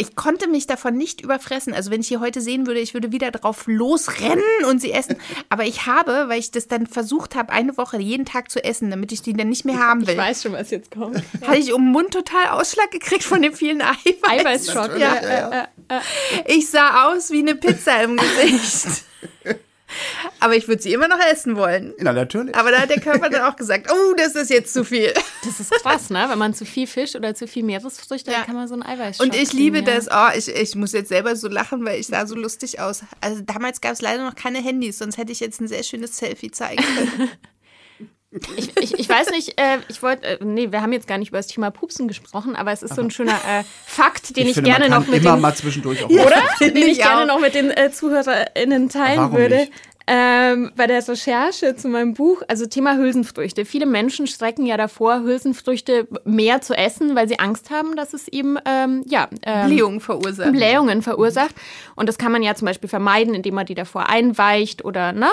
[0.00, 1.74] ich konnte mich davon nicht überfressen.
[1.74, 5.16] Also wenn ich hier heute sehen würde, ich würde wieder drauf losrennen und sie essen.
[5.48, 8.90] Aber ich habe, weil ich das dann versucht habe, eine Woche jeden Tag zu essen,
[8.90, 10.14] damit ich die dann nicht mehr haben will.
[10.14, 11.16] Ich weiß schon, was jetzt kommt.
[11.42, 13.96] Hatte ich um den Mund total Ausschlag gekriegt von dem vielen Eiweiß.
[14.22, 14.98] Eiweißschock.
[14.98, 15.22] Ja.
[15.22, 15.50] Ja,
[15.90, 16.02] ja.
[16.46, 19.04] Ich sah aus wie eine Pizza im Gesicht.
[20.40, 21.94] Aber ich würde sie immer noch essen wollen.
[21.98, 22.54] Ja, natürlich.
[22.54, 25.12] Aber da hat der Körper dann auch gesagt, oh, das ist jetzt zu viel.
[25.44, 26.26] Das ist krass, ne?
[26.28, 28.38] Wenn man zu viel Fisch oder zu viel Meeresfrüchte, ja.
[28.38, 29.84] dann kann man so ein Eiweiß Und ich liebe ja.
[29.84, 30.08] das.
[30.10, 33.02] Oh, ich, ich muss jetzt selber so lachen, weil ich sah so lustig aus.
[33.20, 36.16] Also damals gab es leider noch keine Handys, sonst hätte ich jetzt ein sehr schönes
[36.16, 37.30] Selfie zeigen können.
[38.56, 41.30] Ich, ich, ich, weiß nicht, äh, ich wollte, äh, nee, wir haben jetzt gar nicht
[41.30, 44.50] über das Thema Pupsen gesprochen, aber es ist so ein schöner äh, Fakt, den ich,
[44.50, 46.36] ich finde, gerne noch mit immer den, mal zwischendurch auch oder?
[46.60, 49.56] den ich, ich gerne noch mit den äh, ZuhörerInnen teilen würde.
[49.56, 49.72] Nicht?
[50.12, 53.64] Ähm, bei der Recherche zu meinem Buch, also Thema Hülsenfrüchte.
[53.64, 58.26] Viele Menschen strecken ja davor, Hülsenfrüchte mehr zu essen, weil sie Angst haben, dass es
[58.26, 60.50] eben ähm, ja, ähm, Blähungen verursacht.
[60.50, 61.54] Blähungen verursacht.
[61.94, 65.28] Und das kann man ja zum Beispiel vermeiden, indem man die davor einweicht oder ne,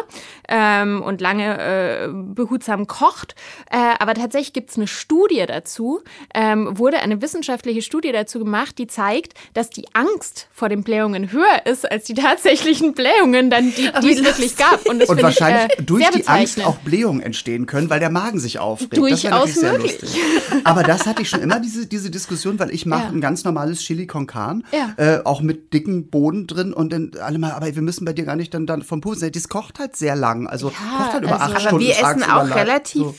[0.48, 3.34] ähm, und lange äh, behutsam kocht.
[3.72, 6.02] Äh, aber tatsächlich gibt es eine Studie dazu,
[6.36, 11.32] ähm, wurde eine wissenschaftliche Studie dazu gemacht, die zeigt, dass die Angst vor den Blähungen
[11.32, 14.86] höher ist als die tatsächlichen Blähungen, dann die, die es wirklich gab gab.
[14.88, 18.40] Und, und wahrscheinlich ich, äh, durch die Angst auch Blähungen entstehen können, weil der Magen
[18.40, 18.98] sich aufregt.
[18.98, 20.20] Durchaus das möglich.
[20.64, 23.10] Aber das hatte ich schon immer, diese, diese Diskussion, weil ich mache ja.
[23.10, 24.94] ein ganz normales Chili con Carne, ja.
[24.98, 28.26] äh, auch mit dicken Boden drin und dann alle mal, aber wir müssen bei dir
[28.26, 29.32] gar nicht dann, dann vom Pusten.
[29.32, 31.86] Das kocht halt sehr lang, also ja, kocht halt über also, acht aber Stunden.
[31.86, 33.16] Wir essen auch relativ so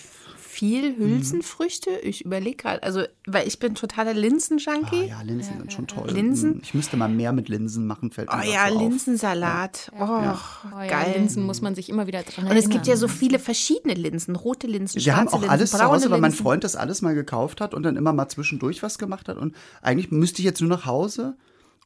[0.59, 1.90] viel Hülsenfrüchte?
[1.90, 2.09] Mhm.
[2.09, 5.04] Ich überlege gerade, also, weil ich bin totaler Linsen-Junkie.
[5.04, 6.11] Ah, ja, Linsen ja, sind schon toll.
[6.11, 6.54] Linsen?
[6.54, 6.61] Mhm.
[6.64, 9.92] Ich müsste mal mehr mit Linsen machen, fällt mir Oh ja, Linsensalat.
[9.94, 10.40] Oh, ja.
[10.66, 11.14] oh, geil.
[11.16, 12.52] Linsen muss man sich immer wieder dran erinnern.
[12.52, 14.34] Und es gibt ja so viele verschiedene Linsen.
[14.34, 17.14] Rote Linsen, Wir haben auch Linsen, alles zu Hause, weil mein Freund das alles mal
[17.14, 19.36] gekauft hat und dann immer mal zwischendurch was gemacht hat.
[19.36, 21.36] Und eigentlich müsste ich jetzt nur nach Hause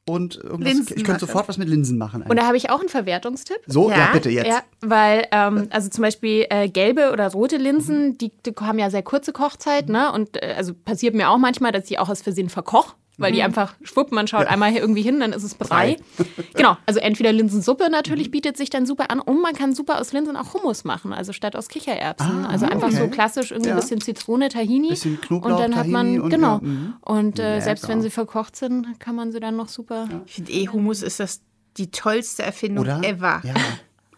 [0.05, 0.73] und irgendwas.
[0.73, 2.23] Linsen ich könnte sofort was mit Linsen machen.
[2.23, 2.31] Eigentlich.
[2.31, 3.59] Und da habe ich auch einen Verwertungstipp.
[3.67, 4.49] So, ja, ja bitte jetzt.
[4.49, 8.91] Ja, weil, ähm, also zum Beispiel äh, gelbe oder rote Linsen, die, die, haben ja
[8.91, 10.13] sehr kurze Kochzeit, ne?
[10.13, 13.37] Und äh, also passiert mir auch manchmal, dass ich auch aus Versehen verkoche weil mhm.
[13.37, 14.49] die einfach schwupp, man schaut ja.
[14.49, 15.97] einmal hier irgendwie hin, dann ist es Brei.
[16.55, 18.33] genau, also entweder Linsensuppe natürlich mhm.
[18.33, 21.33] bietet sich dann super an und man kann super aus Linsen auch Hummus machen, also
[21.33, 22.45] statt aus Kichererbsen.
[22.45, 22.97] Ah, also einfach okay.
[22.97, 24.91] so klassisch irgendwie ein bisschen Zitrone, Tahini.
[24.91, 26.55] Bisschen Knoblauch, und dann hat man, und genau.
[26.55, 26.95] Ja, mhm.
[27.01, 30.09] und äh, selbst wenn sie verkocht sind, kann man sie dann noch super.
[30.27, 31.41] Ich finde eh, Hummus ist das
[31.77, 33.01] die tollste Erfindung Oder?
[33.03, 33.41] ever.
[33.45, 33.55] Ja.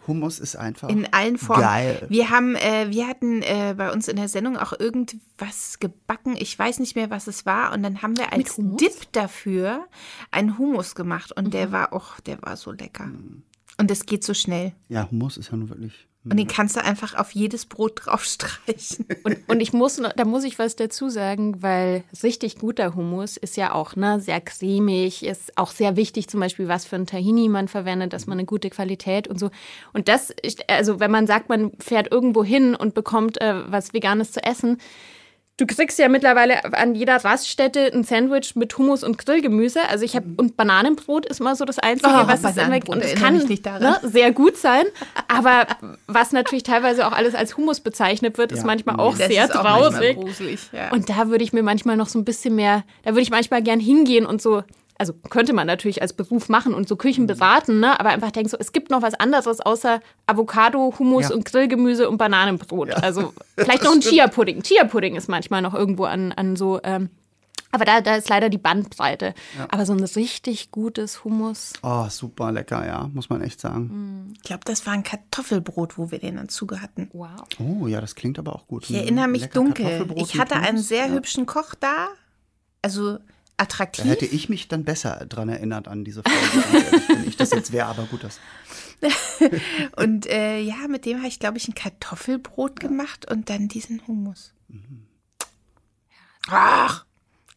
[0.07, 1.63] Hummus ist einfach in allen Formen.
[1.63, 2.07] Geil.
[2.09, 6.37] Wir haben, äh, wir hatten äh, bei uns in der Sendung auch irgendwas gebacken.
[6.39, 7.73] Ich weiß nicht mehr, was es war.
[7.73, 9.87] Und dann haben wir als Dip dafür
[10.31, 11.33] einen Hummus gemacht.
[11.33, 11.51] Und mhm.
[11.51, 13.07] der war auch, der war so lecker.
[13.07, 13.43] Mhm.
[13.79, 14.73] Und es geht so schnell.
[14.89, 19.07] Ja, Hummus ist ja nun wirklich und den kannst du einfach auf jedes Brot draufstreichen.
[19.25, 23.57] Und, und ich muss, da muss ich was dazu sagen, weil richtig guter Hummus ist
[23.57, 27.49] ja auch ne, sehr cremig, ist auch sehr wichtig, zum Beispiel, was für ein Tahini
[27.49, 29.51] man verwendet, dass man eine gute Qualität und so.
[29.93, 30.33] Und das,
[30.69, 34.79] also wenn man sagt, man fährt irgendwo hin und bekommt äh, was Veganes zu essen,
[35.57, 39.89] Du kriegst ja mittlerweile an jeder Raststätte ein Sandwich mit Hummus und Grillgemüse.
[39.89, 43.01] Also ich habe und Bananenbrot ist immer so das Einzige, oh, was es immer und
[43.05, 44.85] es kann ne, sehr gut sein.
[45.29, 45.69] Aber
[46.09, 48.59] was natürlich teilweise auch alles als Hummus bezeichnet wird, ja.
[48.59, 50.19] ist manchmal auch das sehr traurig.
[50.73, 50.91] Ja.
[50.91, 53.63] Und da würde ich mir manchmal noch so ein bisschen mehr, da würde ich manchmal
[53.63, 54.65] gern hingehen und so
[54.99, 57.29] also könnte man natürlich als Beruf machen und so Küchen mhm.
[57.29, 57.99] beraten, ne?
[57.99, 61.35] aber einfach denken so, es gibt noch was anderes außer Avocado, Hummus ja.
[61.35, 62.89] und Grillgemüse und Bananenbrot.
[62.89, 62.97] Ja.
[62.97, 64.63] Also vielleicht noch ein Chia-Pudding.
[64.63, 67.11] Chia-Pudding ist manchmal noch irgendwo an, an so ähm,
[67.73, 69.35] Aber da, da ist leider die Bandbreite.
[69.59, 69.67] Ja.
[69.71, 71.73] Aber so ein richtig gutes Hummus.
[71.83, 74.33] Oh, super lecker, ja, muss man echt sagen.
[74.37, 77.11] Ich glaube, das war ein Kartoffelbrot, wo wir den dann Zuge hatten.
[77.13, 77.43] Wow.
[77.59, 78.89] Oh, ja, das klingt aber auch gut.
[78.89, 80.07] Ich erinnere mich dunkel.
[80.17, 81.13] Ich hatte einen sehr ja.
[81.15, 82.09] hübschen Koch da.
[82.81, 83.19] Also
[83.57, 84.05] attraktiv.
[84.05, 87.73] Da hätte ich mich dann besser dran erinnert an diese Folge, wenn ich das jetzt
[87.73, 88.41] wäre, aber gut, das.
[89.97, 94.07] und äh, ja, mit dem habe ich, glaube ich, ein Kartoffelbrot gemacht und dann diesen
[94.07, 94.53] Hummus.
[94.69, 95.07] Mhm.
[96.49, 97.05] Ach,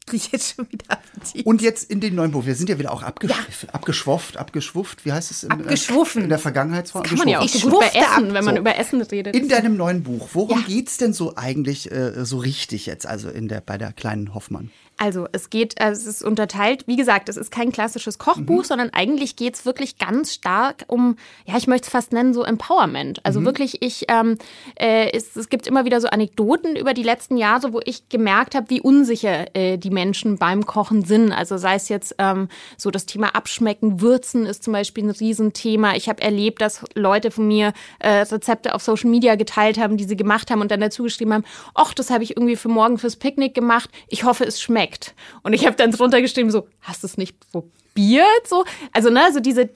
[0.07, 1.45] kriege ich jetzt schon wieder Appetit.
[1.45, 2.45] Und jetzt in den neuen Buch.
[2.45, 3.69] Wir sind ja wieder auch abgesch ja.
[3.73, 5.05] abgeschwofft, abgeschwufft.
[5.05, 5.43] Wie heißt es?
[5.43, 6.23] In, Abgeschwuffen.
[6.23, 7.03] In der Vergangenheitsform.
[7.03, 8.61] Das kann man ja auch so gut bei Essen, wenn man so.
[8.61, 9.35] über Essen redet.
[9.35, 10.29] In deinem neuen Buch.
[10.33, 10.81] Worum ja.
[10.83, 14.71] es denn so eigentlich äh, so richtig jetzt, also in der, bei der kleinen Hoffmann?
[14.97, 18.63] Also es geht, also es ist unterteilt, wie gesagt, es ist kein klassisches Kochbuch, mhm.
[18.63, 22.43] sondern eigentlich geht es wirklich ganz stark um, ja, ich möchte es fast nennen, so
[22.43, 23.23] Empowerment.
[23.23, 23.45] Also mhm.
[23.45, 24.39] wirklich, ich, ähm,
[24.75, 28.55] äh, es, es gibt immer wieder so Anekdoten über die letzten Jahre, wo ich gemerkt
[28.55, 31.31] habe, wie unsicher äh, die Menschen beim Kochen sind.
[31.31, 35.95] Also sei es jetzt ähm, so das Thema Abschmecken, Würzen ist zum Beispiel ein Riesenthema.
[35.95, 40.05] Ich habe erlebt, dass Leute von mir äh, Rezepte auf Social Media geteilt haben, die
[40.05, 41.45] sie gemacht haben und dann dazu geschrieben haben,
[41.75, 43.91] ach, das habe ich irgendwie für morgen fürs Picknick gemacht.
[44.07, 45.13] Ich hoffe, es schmeckt schmeckt.
[45.43, 48.47] Und ich habe dann drunter geschrieben, so, hast du es nicht probiert?
[48.47, 48.63] So,
[48.93, 49.69] also, ne, so diese,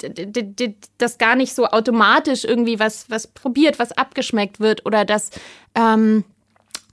[0.98, 5.32] das gar nicht so automatisch irgendwie was, was probiert, was abgeschmeckt wird oder das,
[5.76, 6.24] ähm,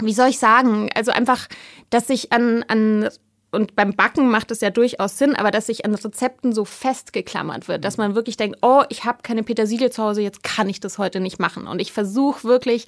[0.02, 1.48] wie soll ich sagen, also einfach,
[1.90, 3.08] dass sich an, an
[3.50, 7.66] und beim Backen macht es ja durchaus Sinn, aber dass sich an Rezepten so festgeklammert
[7.66, 10.80] wird, dass man wirklich denkt, oh, ich habe keine Petersilie zu Hause, jetzt kann ich
[10.80, 11.66] das heute nicht machen.
[11.66, 12.84] Und ich versuche wirklich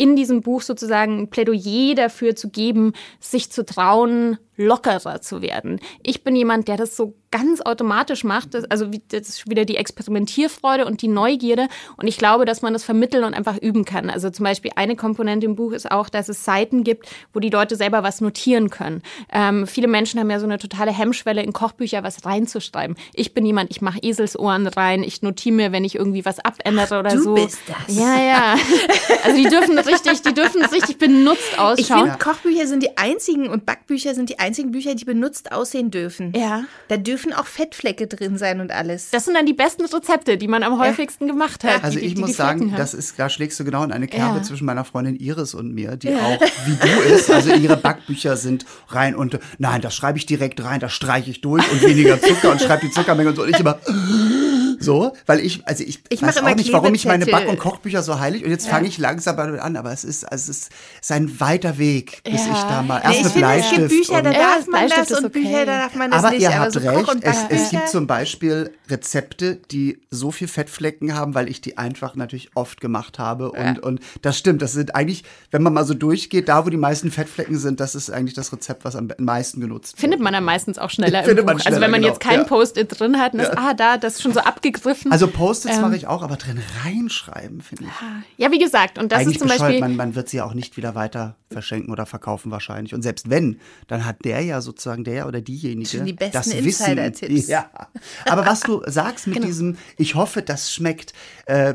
[0.00, 5.80] in diesem Buch sozusagen ein Plädoyer dafür zu geben, sich zu trauen, lockerer zu werden.
[6.02, 8.56] Ich bin jemand, der das so ganz automatisch macht.
[8.70, 11.68] Also das ist wieder die Experimentierfreude und die Neugierde.
[11.96, 14.10] Und ich glaube, dass man das vermitteln und einfach üben kann.
[14.10, 17.50] Also zum Beispiel eine Komponente im Buch ist auch, dass es Seiten gibt, wo die
[17.50, 19.02] Leute selber was notieren können.
[19.32, 22.96] Ähm, viele Menschen haben ja so eine totale Hemmschwelle, in Kochbücher was reinzuschreiben.
[23.14, 26.98] Ich bin jemand, ich mache Eselsohren rein, ich notiere mir, wenn ich irgendwie was abändere
[26.98, 27.36] oder du so.
[27.36, 27.96] Du bist das.
[27.96, 28.54] Ja, ja.
[29.24, 31.78] Also die dürfen richtig, die dürfen richtig benutzt ausschauen.
[31.78, 35.90] Ich finde, Kochbücher sind die einzigen und Backbücher sind die einzigen Bücher, die benutzt aussehen
[35.90, 36.32] dürfen.
[36.34, 36.64] Ja.
[36.88, 39.10] Da dürfen auch Fettflecke drin sein und alles.
[39.10, 41.32] Das sind dann die besten Rezepte, die man am häufigsten ja.
[41.32, 41.82] gemacht hat.
[41.82, 44.38] Also die, ich die, muss sagen, das ist, da schlägst du genau in eine Kerbe
[44.38, 44.42] ja.
[44.42, 46.18] zwischen meiner Freundin Iris und mir, die ja.
[46.18, 47.30] auch wie du ist.
[47.30, 51.40] Also ihre Backbücher sind rein und nein, das schreibe ich direkt rein, das streiche ich
[51.40, 53.42] durch und weniger Zucker und schreibe die Zuckermenge und so.
[53.42, 53.78] Und ich immer
[54.80, 58.02] so, weil ich, also ich, ich weiß auch nicht, warum ich meine Back- und Kochbücher
[58.02, 60.70] so heilig und jetzt fange ich langsam an, aber es ist, also es
[61.00, 63.80] ist ein weiter Weg, bis ich da mal erst nee, mit Bleistift.
[63.82, 65.40] Es gibt Bücher, da darf man das und okay.
[65.40, 66.42] Bücher, da darf man das aber nicht.
[66.42, 71.34] Ihr aber habt recht, es, es gibt zum Beispiel Rezepte, die so viel Fettflecken haben,
[71.34, 73.52] weil ich die einfach natürlich oft gemacht habe.
[73.52, 73.82] Und, ja.
[73.82, 77.10] und das stimmt, das sind eigentlich, wenn man mal so durchgeht, da wo die meisten
[77.10, 80.00] Fettflecken sind, das ist eigentlich das Rezept, was am meisten genutzt wird.
[80.00, 82.12] Findet man dann meistens auch schneller Findet Man schneller, also wenn man genau.
[82.12, 82.44] jetzt kein ja.
[82.44, 85.12] Post-it drin hat, und ist, ah, da, das ist schon so abgegriffen.
[85.12, 87.90] Also Post-its ähm, mache ich auch, aber drin reinschreiben, finde ich.
[88.36, 89.80] Ja, wie gesagt, und das eigentlich ist zum Beispiel.
[89.80, 92.94] Man, man wird sie auch nicht wieder weiter verschenken oder verkaufen wahrscheinlich.
[92.94, 97.48] Und selbst wenn, dann hat der ja sozusagen, der oder diejenige, die besten das Wissen.
[97.48, 97.70] Ja.
[98.26, 99.46] Aber was du sagst mit genau.
[99.46, 101.12] diesem, ich hoffe, das schmeckt,
[101.46, 101.74] äh,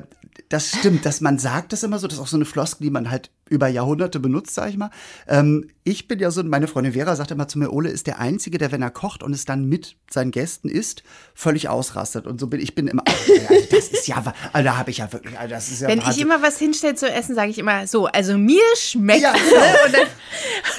[0.49, 2.91] das stimmt, dass man sagt das immer so, das ist auch so eine Floskel, die
[2.91, 4.89] man halt über Jahrhunderte benutzt, sag ich mal.
[5.27, 8.17] Ähm, ich bin ja so, meine Freundin Vera sagt immer zu mir, Ole ist der
[8.17, 11.03] Einzige, der, wenn er kocht und es dann mit seinen Gästen isst,
[11.35, 12.25] völlig ausrastet.
[12.25, 13.03] Und so bin ich bin immer,
[13.49, 15.99] also das ist ja, also da habe ich ja wirklich, also das ist ja Wenn
[15.99, 16.13] Wahnsinn.
[16.13, 20.05] ich immer was hinstelle zu essen, sage ich immer so, also mir schmeckt ja, genau.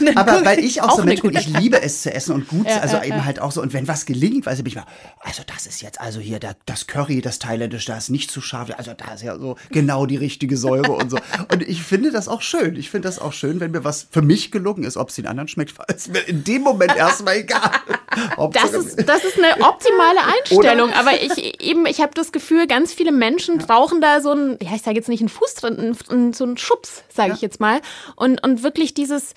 [0.00, 2.48] dann, Aber weil ich auch, auch so Mensch bin, ich liebe es zu essen und
[2.48, 4.86] gut, ja, also ja, eben halt auch so, und wenn was gelingt, weiß ich mal,
[5.20, 8.40] also das ist jetzt, also hier der, das Curry, das thailändische, das ist nicht zu
[8.40, 11.18] scharf, also da ist ja so genau die richtige Säure und so.
[11.52, 12.55] Und ich finde das auch schön.
[12.76, 15.26] Ich finde das auch schön, wenn mir was für mich gelungen ist, ob es den
[15.26, 17.70] anderen schmeckt, ist mir in dem Moment erstmal egal.
[18.52, 20.98] das, ist, das ist eine optimale Einstellung, Oder?
[20.98, 23.66] aber ich eben, ich habe das Gefühl, ganz viele Menschen ja.
[23.66, 27.04] brauchen da so ein, ja, ich sage jetzt nicht einen Fuß drin, so einen Schubs,
[27.08, 27.34] sage ja.
[27.34, 27.80] ich jetzt mal.
[28.14, 29.34] Und, und wirklich dieses,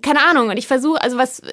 [0.00, 1.50] keine Ahnung, und ich versuche, also was äh,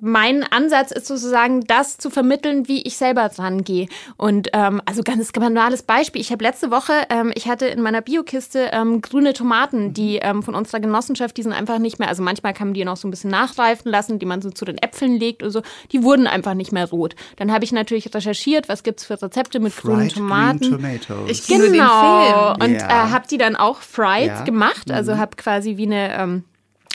[0.00, 3.88] mein Ansatz ist sozusagen, das zu vermitteln, wie ich selber dran gehe.
[4.16, 6.20] Und ähm, also ganz banales Beispiel.
[6.20, 10.44] Ich habe letzte Woche, ähm, ich hatte in meiner Biokiste ähm, grüne Tomaten, die ähm,
[10.44, 13.08] von unserer Genossenschaft, die sind einfach nicht mehr, also manchmal kann man die noch so
[13.08, 16.28] ein bisschen nachreifen lassen, die man so zu den Äpfeln legt oder so, die wurden
[16.28, 17.16] einfach nicht mehr rot.
[17.36, 20.86] Dann habe ich natürlich recherchiert, was gibt's für Rezepte mit fried grünen Tomaten.
[21.26, 22.54] Ich genau.
[22.54, 23.08] Und yeah.
[23.08, 24.44] äh, habe die dann auch fried ja.
[24.44, 25.18] gemacht, also mhm.
[25.18, 26.44] habe quasi wie eine ähm,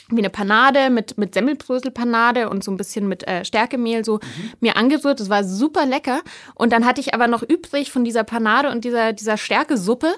[0.09, 4.51] wie eine Panade mit, mit Semmelbröselpanade und so ein bisschen mit äh, Stärkemehl so mhm.
[4.59, 5.19] mir angerührt.
[5.19, 6.21] Das war super lecker.
[6.55, 10.13] Und dann hatte ich aber noch übrig von dieser Panade und dieser, dieser Stärkesuppe.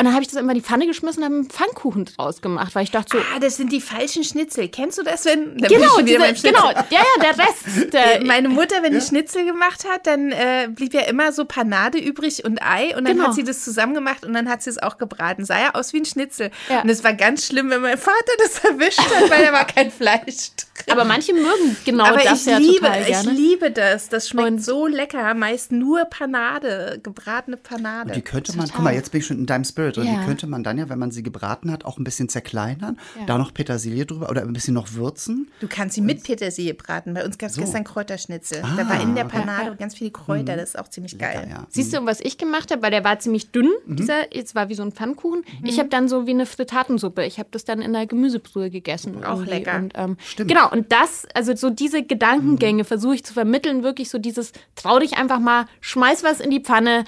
[0.00, 2.40] Und dann habe ich das immer in die Pfanne geschmissen und habe einen Pfannkuchen draus
[2.40, 3.22] gemacht, weil ich dachte so.
[3.36, 4.68] Ah, das sind die falschen Schnitzel.
[4.68, 5.58] Kennst du das, wenn.
[5.58, 7.92] Genau, diese, genau, ja, ja, der Rest.
[7.92, 8.98] Der, Meine Mutter, wenn ja.
[8.98, 13.04] die Schnitzel gemacht hat, dann äh, blieb ja immer so Panade übrig und Ei und
[13.04, 13.28] dann genau.
[13.28, 15.44] hat sie das zusammen gemacht und dann hat sie es auch gebraten.
[15.44, 16.50] Sah ja aus wie ein Schnitzel.
[16.70, 16.80] Ja.
[16.80, 19.90] Und es war ganz schlimm, wenn mein Vater das erwischt hat, weil da war kein
[19.90, 20.92] Fleisch drin.
[20.92, 23.32] Aber manche mögen genau Aber das ich ja liebe, total gerne.
[23.32, 24.08] Ich liebe das.
[24.08, 25.34] Das schmeckt und so lecker.
[25.34, 28.08] Meist nur Panade, gebratene Panade.
[28.08, 28.76] Und die könnte man, total.
[28.76, 29.89] guck mal, jetzt bin ich schon in deinem Spirit.
[29.98, 32.98] Und die könnte man dann ja, wenn man sie gebraten hat, auch ein bisschen zerkleinern.
[33.26, 35.50] Da noch Petersilie drüber oder ein bisschen noch würzen.
[35.60, 37.14] Du kannst sie mit Petersilie braten.
[37.14, 37.60] Bei uns gab es so.
[37.60, 38.62] gestern Kräuterschnitzel.
[38.62, 39.76] Ah, da war in der Panade okay.
[39.78, 40.54] ganz viele Kräuter.
[40.54, 40.58] Mhm.
[40.58, 41.48] Das ist auch ziemlich geil.
[41.50, 41.66] ja.
[41.70, 42.82] Siehst du, was ich gemacht habe?
[42.82, 43.70] Weil der war ziemlich dünn.
[43.86, 43.96] Mhm.
[43.96, 45.44] Dieser, jetzt war wie so ein Pfannkuchen.
[45.60, 45.66] Mhm.
[45.66, 47.24] Ich habe dann so wie eine Frittatensuppe.
[47.24, 49.24] Ich habe das dann in der Gemüsebrühe gegessen.
[49.24, 49.50] Auch irgendwie.
[49.50, 49.76] lecker.
[49.76, 50.48] Und, ähm, Stimmt.
[50.48, 50.70] Genau.
[50.70, 52.86] Und das, also so diese Gedankengänge mhm.
[52.86, 53.82] versuche ich zu vermitteln.
[53.82, 57.04] Wirklich so dieses, trau dich einfach mal, schmeiß was in die Pfanne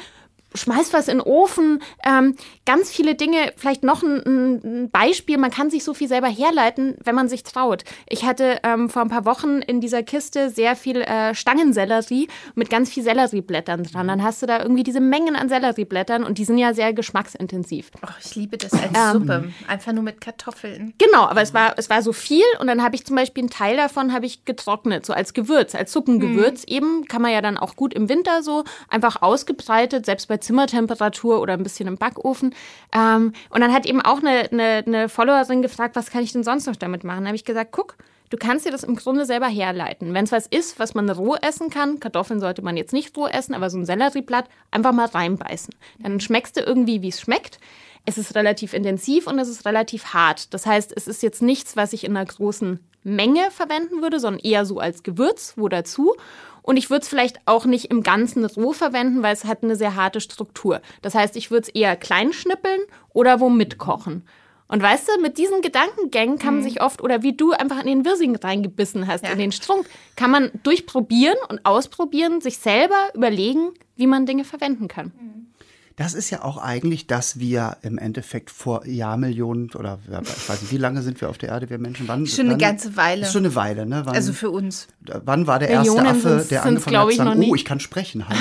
[0.54, 2.36] schmeiß was in den Ofen, ähm,
[2.66, 4.22] ganz viele Dinge, vielleicht noch ein,
[4.64, 7.84] ein, Beispiel, man kann sich so viel selber herleiten, wenn man sich traut.
[8.08, 12.70] Ich hatte ähm, vor ein paar Wochen in dieser Kiste sehr viel äh, Stangensellerie mit
[12.70, 14.08] ganz viel Sellerieblättern dran.
[14.08, 17.90] Dann hast du da irgendwie diese Mengen an Sellerieblättern und die sind ja sehr geschmacksintensiv.
[18.04, 20.94] Oh, ich liebe das als ähm, Suppe, einfach nur mit Kartoffeln.
[20.98, 23.50] Genau, aber es war, es war so viel und dann habe ich zum Beispiel einen
[23.50, 26.74] Teil davon habe ich getrocknet, so als Gewürz, als Suppengewürz mhm.
[26.74, 31.40] eben, kann man ja dann auch gut im Winter so einfach ausgebreitet, selbst bei Zimmertemperatur
[31.40, 32.54] oder ein bisschen im Backofen.
[32.94, 36.44] Ähm, und dann hat eben auch eine, eine, eine Followerin gefragt, was kann ich denn
[36.44, 37.22] sonst noch damit machen?
[37.22, 37.96] Da habe ich gesagt, guck,
[38.32, 40.14] Du kannst dir das im Grunde selber herleiten.
[40.14, 43.26] Wenn es was ist, was man roh essen kann, Kartoffeln sollte man jetzt nicht roh
[43.26, 45.74] essen, aber so ein Sellerieblatt, einfach mal reinbeißen.
[45.98, 47.60] Dann schmeckst du irgendwie, wie es schmeckt.
[48.06, 50.54] Es ist relativ intensiv und es ist relativ hart.
[50.54, 54.40] Das heißt, es ist jetzt nichts, was ich in einer großen Menge verwenden würde, sondern
[54.40, 56.14] eher so als Gewürz, wo dazu.
[56.62, 59.76] Und ich würde es vielleicht auch nicht im Ganzen roh verwenden, weil es hat eine
[59.76, 60.80] sehr harte Struktur.
[61.02, 62.80] Das heißt, ich würde es eher klein schnippeln
[63.12, 64.24] oder wo mitkochen.
[64.68, 66.68] Und weißt du, mit diesen Gedankengängen kann man mhm.
[66.68, 69.32] sich oft, oder wie du einfach in den Wirsing reingebissen hast, ja.
[69.32, 69.86] in den Strunk,
[70.16, 75.12] kann man durchprobieren und ausprobieren, sich selber überlegen, wie man Dinge verwenden kann.
[75.20, 75.46] Mhm.
[75.96, 80.72] Das ist ja auch eigentlich, dass wir im Endeffekt vor Jahrmillionen oder ich weiß nicht,
[80.72, 82.08] wie lange sind wir auf der Erde, wir Menschen?
[82.08, 83.26] Wann, schon eine ganze Weile.
[83.26, 84.02] Schon eine Weile, ne?
[84.04, 84.88] Wann, also für uns.
[85.00, 88.24] Wann war der Millionen erste Affe, der angefangen hat zu sagen, oh, ich kann sprechen,
[88.28, 88.40] hallo?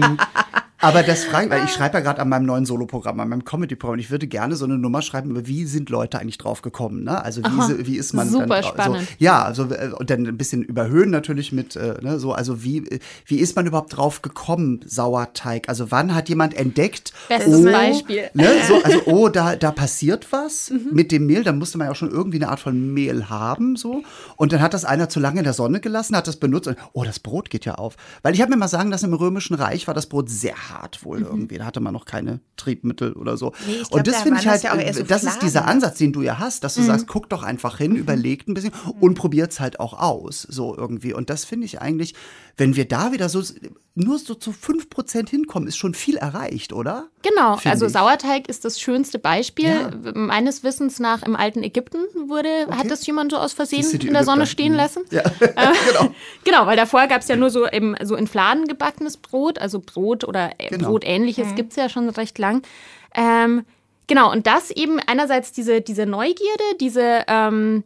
[0.04, 0.18] ähm,
[0.80, 3.94] aber das frage weil ich schreibe ja gerade an meinem neuen Soloprogramm, an meinem Comedy-Programm.
[3.94, 7.04] Und ich würde gerne so eine Nummer schreiben, über wie sind Leute eigentlich drauf gekommen,
[7.04, 7.22] ne?
[7.22, 9.00] Also wie, Aha, wie ist man super dann spannend.
[9.00, 12.62] So, ja, also äh, und dann ein bisschen überhöhen natürlich mit, äh, ne, so, also
[12.62, 15.68] wie, wie ist man überhaupt drauf gekommen, Sauerteig?
[15.68, 17.12] Also wann hat jemand entdeckt?
[17.28, 18.30] Bestes oh, Beispiel.
[18.34, 20.88] Ne, so, also, oh, da, da passiert was mhm.
[20.92, 23.76] mit dem Mehl, dann musste man ja auch schon irgendwie eine Art von Mehl haben,
[23.76, 24.02] so.
[24.36, 26.76] Und dann hat das einer zu lange in der Sonne gelassen, hat das benutzt und,
[26.92, 27.96] oh, das Brot geht ja auf.
[28.22, 31.04] Weil ich habe mir mal sagen lassen, im Römischen Reich war das Brot sehr hart
[31.04, 31.26] wohl mhm.
[31.26, 31.58] irgendwie.
[31.58, 33.52] Da hatte man noch keine Triebmittel oder so.
[33.66, 36.12] Nee, glaub, und das finde ich halt, das, ja so das ist dieser Ansatz, den
[36.12, 36.86] du ja hast, dass du mhm.
[36.86, 37.98] sagst, guck doch einfach hin, mhm.
[37.98, 41.12] überlegt ein bisschen und probiert es halt auch aus, so irgendwie.
[41.12, 42.14] Und das finde ich eigentlich,
[42.58, 43.42] wenn wir da wieder so
[43.94, 47.08] nur so zu 5% hinkommen, ist schon viel erreicht, oder?
[47.22, 47.92] Genau, Find also ich.
[47.92, 49.70] Sauerteig ist das schönste Beispiel.
[49.70, 49.90] Ja.
[50.14, 51.98] Meines Wissens nach im alten Ägypten
[52.28, 52.78] wurde, okay.
[52.78, 55.02] hat das jemand so aus Versehen in der Sonne stehen lassen.
[55.10, 55.22] Ja.
[55.40, 56.14] Äh, genau.
[56.44, 59.80] genau, weil davor gab es ja nur so, eben, so in Fladen gebackenes Brot, also
[59.80, 60.90] Brot oder äh, genau.
[60.90, 61.54] Brotähnliches mhm.
[61.56, 62.62] gibt es ja schon recht lang.
[63.14, 63.64] Ähm,
[64.06, 67.82] genau, und das eben einerseits diese, diese Neugierde, diese, ähm,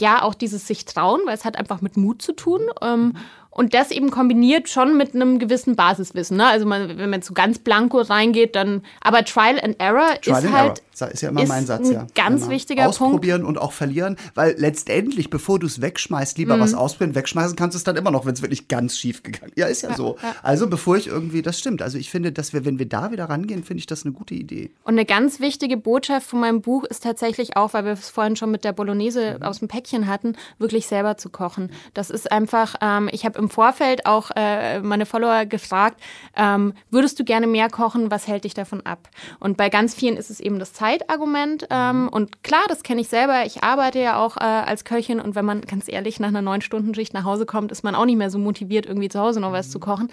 [0.00, 2.62] ja, auch dieses sich trauen, weil es hat einfach mit Mut zu tun.
[2.80, 3.16] Ähm, mhm.
[3.50, 6.36] Und das eben kombiniert schon mit einem gewissen Basiswissen.
[6.36, 6.46] Ne?
[6.46, 8.82] Also man, wenn man zu ganz blanko reingeht, dann.
[9.00, 10.66] Aber Trial and Error Trial ist and halt.
[10.68, 10.74] Error.
[11.08, 12.06] Ist ja immer ist mein Satz, ja.
[12.14, 12.50] Ganz immer.
[12.50, 13.24] wichtiger ausprobieren Punkt.
[13.24, 16.60] Ausprobieren und auch verlieren, weil letztendlich, bevor du es wegschmeißt, lieber mhm.
[16.60, 17.14] was ausprobieren.
[17.14, 19.58] Wegschmeißen kannst du es dann immer noch, wenn es wirklich ganz schief gegangen ist.
[19.58, 20.16] Ja, ist ja, ja so.
[20.22, 20.34] Ja.
[20.42, 21.80] Also bevor ich irgendwie, das stimmt.
[21.80, 24.34] Also ich finde, dass wir, wenn wir da wieder rangehen, finde ich das eine gute
[24.34, 24.70] Idee.
[24.84, 28.36] Und eine ganz wichtige Botschaft von meinem Buch ist tatsächlich auch, weil wir es vorhin
[28.36, 29.42] schon mit der Bolognese mhm.
[29.42, 31.70] aus dem Päckchen hatten, wirklich selber zu kochen.
[31.94, 36.00] Das ist einfach, ähm, ich habe im Vorfeld auch äh, meine Follower gefragt,
[36.36, 39.08] ähm, würdest du gerne mehr kochen, was hält dich davon ab?
[39.40, 41.66] Und bei ganz vielen ist es eben das Zeitargument.
[41.70, 43.44] Ähm, und klar, das kenne ich selber.
[43.46, 46.60] Ich arbeite ja auch äh, als Köchin und wenn man ganz ehrlich nach einer neun
[46.60, 49.40] Stunden Schicht nach Hause kommt, ist man auch nicht mehr so motiviert, irgendwie zu Hause
[49.40, 50.10] noch was zu kochen.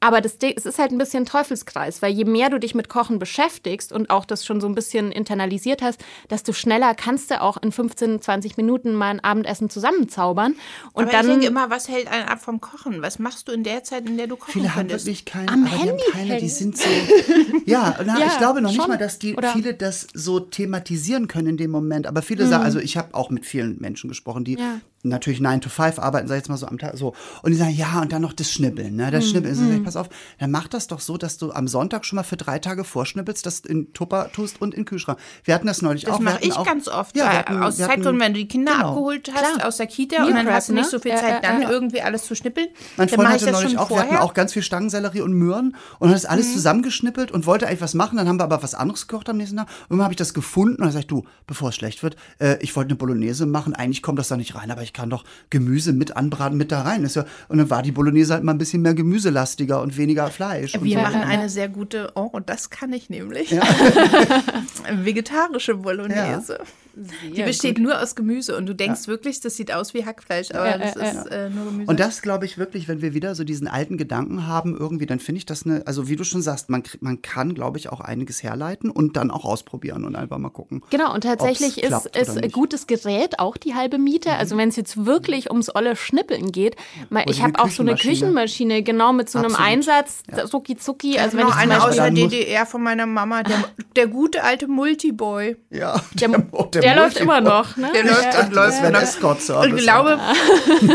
[0.00, 3.18] Aber das, es ist halt ein bisschen Teufelskreis, weil je mehr du dich mit Kochen
[3.18, 7.56] beschäftigst und auch das schon so ein bisschen internalisiert hast, desto schneller kannst du auch
[7.56, 10.54] in 15, 20 Minuten mal ein Abendessen zusammenzaubern.
[10.92, 13.02] Und aber dann, ich denke immer, was hält einen ab vom Kochen?
[13.02, 15.06] Was machst du in der Zeit, in der du kochen viele könntest?
[15.06, 16.88] Haben wirklich keine, Am Handy keine, die sind so.
[17.66, 18.78] ja, na, ja, ich glaube noch schon.
[18.78, 22.06] nicht mal, dass die Oder viele das so thematisieren können in dem Moment.
[22.06, 22.50] Aber viele mhm.
[22.50, 25.98] sagen, also ich habe auch mit vielen Menschen gesprochen, die ja natürlich 9 to 5
[25.98, 27.14] arbeiten, sag ich jetzt mal so am Tag, so.
[27.42, 29.54] Und die sagen, ja, und dann noch das Schnippeln, ne, das Schnippeln.
[29.54, 32.22] Sag ich, pass auf, dann mach das doch so, dass du am Sonntag schon mal
[32.22, 35.18] für drei Tage vorschnippelst, das in Tupper tust und in den Kühlschrank.
[35.44, 36.18] Wir hatten das neulich Das auch.
[36.18, 37.16] wir mache ich auch, ganz oft.
[37.16, 38.88] Ja, äh, hatten, aus Zeitgründen, wenn du die Kinder genau.
[38.90, 39.68] abgeholt hast Klar.
[39.68, 40.90] aus der Kita Meal und dann Prep, hast du nicht ne?
[40.90, 42.68] so viel Ja, Zeit, dann irgendwie alles zu schnippeln.
[42.96, 44.24] Mein Freund hatte das neulich auch, wir hatten vorher.
[44.24, 47.94] auch ganz viel Stangensellerie und Möhren und hat das alles zusammengeschnippelt und wollte eigentlich was
[47.94, 48.16] machen.
[48.16, 49.68] Dann haben wir aber was anderes gekocht am nächsten Tag.
[49.88, 52.16] Und dann habe ich das gefunden und dann sag ich, du, bevor es schlecht wird,
[52.38, 53.74] äh, ich wollte eine Bolognese machen.
[53.74, 56.82] Eigentlich kommt das da nicht rein, aber ich kann doch Gemüse mit anbraten, mit da
[56.82, 57.04] rein.
[57.04, 60.28] Ist ja, und dann war die Bolognese halt mal ein bisschen mehr gemüselastiger und weniger
[60.28, 60.74] Fleisch.
[60.74, 61.02] und Wir so.
[61.02, 63.50] machen eine sehr gute, oh, und das kann ich nämlich.
[64.90, 66.60] Vegetarische Bolognese.
[66.96, 70.68] Die besteht nur aus Gemüse und du denkst wirklich, das sieht aus wie Hackfleisch, aber
[70.68, 71.90] Ja, das ja, ist äh, nur Gemüse.
[71.90, 75.18] Und das glaube ich wirklich, wenn wir wieder so diesen alten Gedanken haben, irgendwie, dann
[75.18, 78.00] finde ich das eine, also wie du schon sagst, man, man kann, glaube ich, auch
[78.00, 80.82] einiges herleiten und dann auch ausprobieren und einfach mal gucken.
[80.90, 84.32] Genau, und tatsächlich ist, ist ein gutes Gerät auch die halbe Miete.
[84.32, 86.76] Also wenn es jetzt wirklich ums olle Schnippeln geht,
[87.10, 88.82] mal, ich habe auch so eine Küchenmaschine.
[88.82, 89.70] Genau mit so einem Absolut.
[89.70, 90.22] Einsatz,
[90.52, 91.18] rucki zucki.
[91.18, 93.64] Also wenn noch ich eine aus der DDR von meiner Mama, der,
[93.96, 95.56] der gute alte Multiboy.
[95.70, 97.76] Ja, der, der, läuft immer noch.
[97.76, 97.90] Ne?
[97.94, 98.68] Der läuft und läuft.
[98.68, 99.02] Das der läuft.
[99.04, 99.70] Escort-Service.
[99.70, 100.18] Und ich glaube,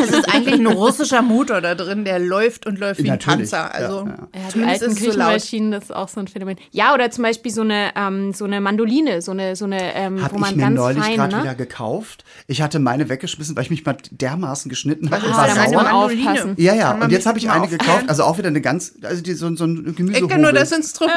[0.04, 3.74] es ist eigentlich ein russischer Motor da drin, der läuft und läuft wie ein Panzer.
[3.74, 4.12] Also ja, ja.
[4.12, 5.14] Ja, die alten ist es so laut.
[5.14, 6.58] Küchenmaschinen, das ist auch so ein Phänomen.
[6.72, 10.22] Ja, oder zum Beispiel so eine, ähm, so eine Mandoline, so eine, so eine ähm,
[10.22, 11.44] Habe wo man ich mir ganz neulich gerade ne?
[11.44, 12.24] wieder gekauft.
[12.48, 15.26] Ich hatte meine weggeschmissen, weil ich mich mal dermaßen geschnitten habe.
[15.26, 15.84] Ist war da sauer.
[15.84, 16.30] Mandoline?
[16.30, 16.54] aufpassen.
[16.58, 16.92] Ja, ja.
[16.92, 19.56] Kann Und jetzt habe ich eine gekauft, also auch wieder eine ganz, also die, so,
[19.56, 20.28] so ein Ich Gemüsehobel.
[20.30, 21.16] kenne nur das Instrument.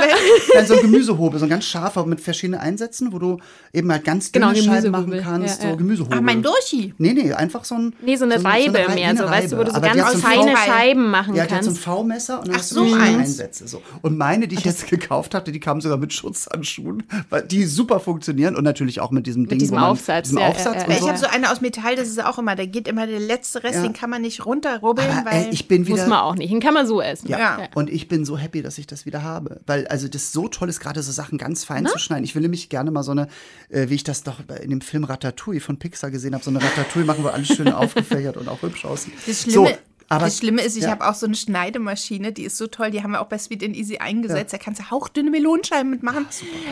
[0.66, 3.38] So ein Gemüsehobel, so ein ganz scharfer mit verschiedenen Einsätzen, wo du
[3.72, 5.70] eben halt ganz dünne Genau, Scheiben machen kannst, Ja, ja.
[5.72, 6.18] so Gemüsehobel.
[6.18, 6.94] Ach, mein Durchi.
[6.98, 7.94] Nee, nee, einfach so ein.
[8.04, 9.76] Nee, so eine so Reibe Rei- mehr, wie so, eine weißt du, wo du so
[9.76, 11.84] Aber ganz so feine Scheiben machen Ja, die hat so ein kannst.
[11.84, 12.94] V-Messer und dann Ach, hast du so.
[12.94, 13.68] Einsätze.
[13.68, 13.82] So.
[14.02, 18.00] Und meine, die ich jetzt gekauft hatte, die kamen sogar mit Schutzhandschuhen, weil die super
[18.00, 20.86] funktionieren und natürlich auch mit diesem Ding, diesem man, Aufsatz, diesem ja, Aufsatz ja, ja.
[20.86, 21.08] und Ich so.
[21.08, 23.76] habe so eine aus Metall, das ist auch immer, da geht immer der letzte Rest,
[23.76, 23.82] Ja.
[23.82, 26.06] den kann man nicht runterrubbeln, Aber weil ich bin Muss wieder.
[26.08, 26.52] man auch nicht.
[26.52, 27.28] Den kann man so essen.
[27.28, 27.38] Ja.
[27.38, 27.58] Ja.
[27.74, 29.60] und ich bin so happy, dass ich das wieder habe.
[29.66, 32.24] Weil, also, das so toll ist, gerade so Sachen ganz fein zu schneiden.
[32.24, 33.28] Ich will nämlich gerne mal so eine,
[33.68, 36.62] äh, wie ich das doch in dem Film Ratatouille von Pixar gesehen habe, so eine
[36.62, 39.14] Ratatouille machen, wo alles schön aufgefächert und auch hübsch aussieht.
[39.26, 39.74] Das Schlimme, so,
[40.12, 40.90] aber, das Schlimme ist, ich ja.
[40.90, 43.64] habe auch so eine Schneidemaschine, die ist so toll, die haben wir auch bei Sweet
[43.64, 44.52] and Easy eingesetzt.
[44.52, 46.26] Da kannst du hauchdünne Melonenscheiben mitmachen.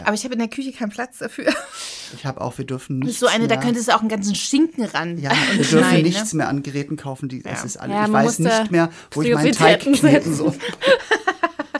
[0.05, 1.51] Aber ich habe in der Küche keinen Platz dafür.
[2.15, 3.19] Ich habe auch, wir dürfen nicht.
[3.19, 5.17] so eine, da mehr, könntest du auch einen ganzen Schinken ran.
[5.17, 6.39] Ja, wir dürfen schneiden, nichts ne?
[6.39, 9.23] mehr an Geräten kaufen, die, es ist alle, Ja, ich weiß da nicht mehr, wo
[9.23, 10.53] ich meinen Teig kneten soll.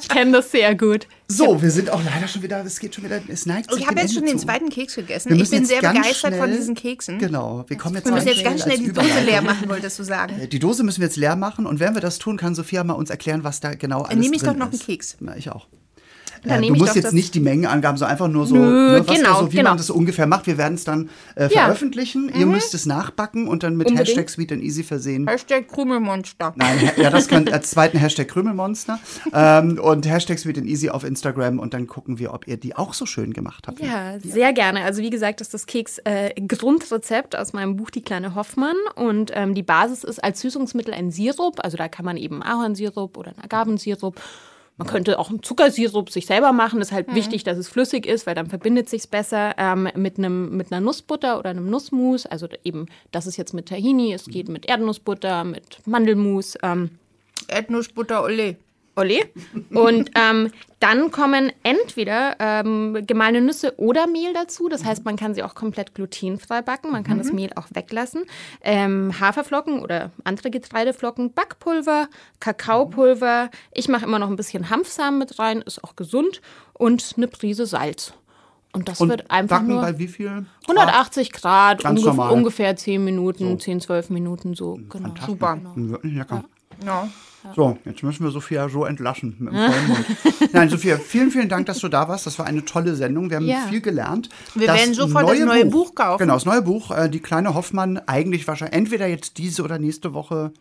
[0.01, 1.07] Ich kenne das sehr gut.
[1.29, 3.87] So, wir sind auch leider schon wieder, es geht schon wieder, es neigt sich Ich
[3.87, 4.47] habe jetzt schon Ende den zu.
[4.47, 5.35] zweiten Keks gegessen.
[5.35, 7.19] Ich bin sehr begeistert von diesen Keksen.
[7.19, 10.03] Genau, wir kommen jetzt, Wir müssen jetzt ganz schnell die Dose leer machen, wolltest du
[10.03, 10.35] sagen.
[10.51, 12.95] Die Dose müssen wir jetzt leer machen und während wir das tun, kann Sophia mal
[12.95, 14.81] uns erklären, was da genau alles nehme ich doch noch ist.
[14.81, 15.17] einen Keks.
[15.21, 15.67] Na, ich auch.
[16.45, 19.17] Dann Äh, du musst jetzt nicht die Mengenangaben, so einfach nur so, Nö, ne, was
[19.17, 19.71] genau, so, wie genau.
[19.71, 20.47] man das so ungefähr macht.
[20.47, 21.65] Wir werden es dann äh, Ja.
[21.65, 22.31] veröffentlichen.
[22.35, 24.09] Ihr müsst es nachbacken und dann mit Unbedingt.
[24.09, 25.27] Hashtag Sweet and Easy versehen.
[25.29, 26.53] Hashtag Krümelmonster.
[26.57, 28.99] Nein, ja, das kann als zweiten Hashtag Krümelmonster
[29.33, 32.77] ähm, und Hashtag Sweet and Easy auf Instagram und dann gucken wir, ob ihr die
[32.77, 33.81] auch so schön gemacht habt.
[33.81, 34.83] Ja, sehr gerne.
[34.85, 38.77] Also wie gesagt, das ist das Keks äh, Grundrezept aus meinem Buch Die kleine Hoffmann
[38.95, 41.63] und ähm, die Basis ist als Süßungsmittel ein Sirup.
[41.63, 44.21] Also da kann man eben Ahornsirup oder einen Agavensirup.
[44.81, 46.81] Man könnte auch einen Zuckersirup sich selber machen.
[46.81, 50.57] ist halt wichtig, dass es flüssig ist, weil dann verbindet sich's besser ähm, mit einem
[50.57, 52.25] mit einer Nussbutter oder einem Nussmus.
[52.25, 54.15] Also eben, das ist jetzt mit Tahini.
[54.15, 56.57] Es geht mit Erdnussbutter, mit Mandelmus.
[56.63, 56.93] Ähm,
[57.49, 58.57] Erdnussbutter, ole.
[59.01, 59.25] Olé.
[59.75, 64.69] Und ähm, dann kommen entweder ähm, gemahlene Nüsse oder Mehl dazu.
[64.69, 66.91] Das heißt, man kann sie auch komplett glutenfrei backen.
[66.91, 68.25] Man kann das Mehl auch weglassen.
[68.63, 72.09] Ähm, Haferflocken oder andere Getreideflocken, Backpulver,
[72.41, 73.51] Kakaopulver.
[73.73, 76.41] Ich mache immer noch ein bisschen Hanfsamen mit rein, ist auch gesund.
[76.75, 78.15] Und eine Prise Salz.
[78.73, 80.47] Und das Und wird einfach backen nur bei wie viel?
[80.69, 82.33] 180 Grad, Ganz ungef- normal.
[82.33, 84.79] ungefähr 10 Minuten, 10, 12 Minuten so.
[84.89, 85.13] Genau.
[85.27, 85.59] Super.
[85.75, 86.45] Wirklich lecker.
[86.87, 87.09] Ja.
[87.57, 90.07] So, jetzt müssen wir Sophia so entlassen mit dem vollen Mund.
[90.53, 92.27] Nein, Sophia, vielen, vielen Dank, dass du da warst.
[92.27, 93.31] Das war eine tolle Sendung.
[93.31, 93.67] Wir haben Ja.
[93.69, 94.29] viel gelernt.
[94.55, 96.19] Wir werden sofort das neue Buch kaufen.
[96.19, 96.91] Genau, das neue Buch.
[96.91, 100.53] Äh, die kleine Hoffmann, eigentlich wahrscheinlich entweder jetzt diese oder nächste Woche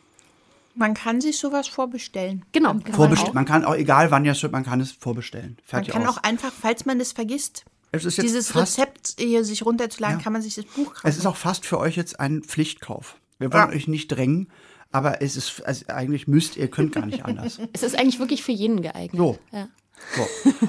[0.75, 2.45] Man kann sich sowas vorbestellen.
[2.53, 2.69] Genau.
[2.69, 3.31] kann man vorbestellen.
[3.31, 3.33] auch.
[3.33, 5.57] Man kann auch, egal wann ihr es hört, man kann es vorbestellen.
[5.57, 6.17] Man Fertig kann aus.
[6.17, 10.23] auch einfach, falls man es vergisst, es ist jetzt dieses Rezept hier sich runterzuladen, Ja.
[10.23, 11.07] kann man sich das Buch kaufen.
[11.07, 13.17] Es ist auch fast für euch jetzt ein Pflichtkauf.
[13.39, 13.75] Wir wollen Ja.
[13.75, 14.49] euch nicht drängen,
[14.91, 17.59] aber es ist, also eigentlich müsst ihr, könnt gar nicht anders.
[17.73, 19.17] Es ist eigentlich wirklich für jeden geeignet.
[19.17, 19.37] So.
[19.51, 19.67] Ja.
[20.15, 20.25] So.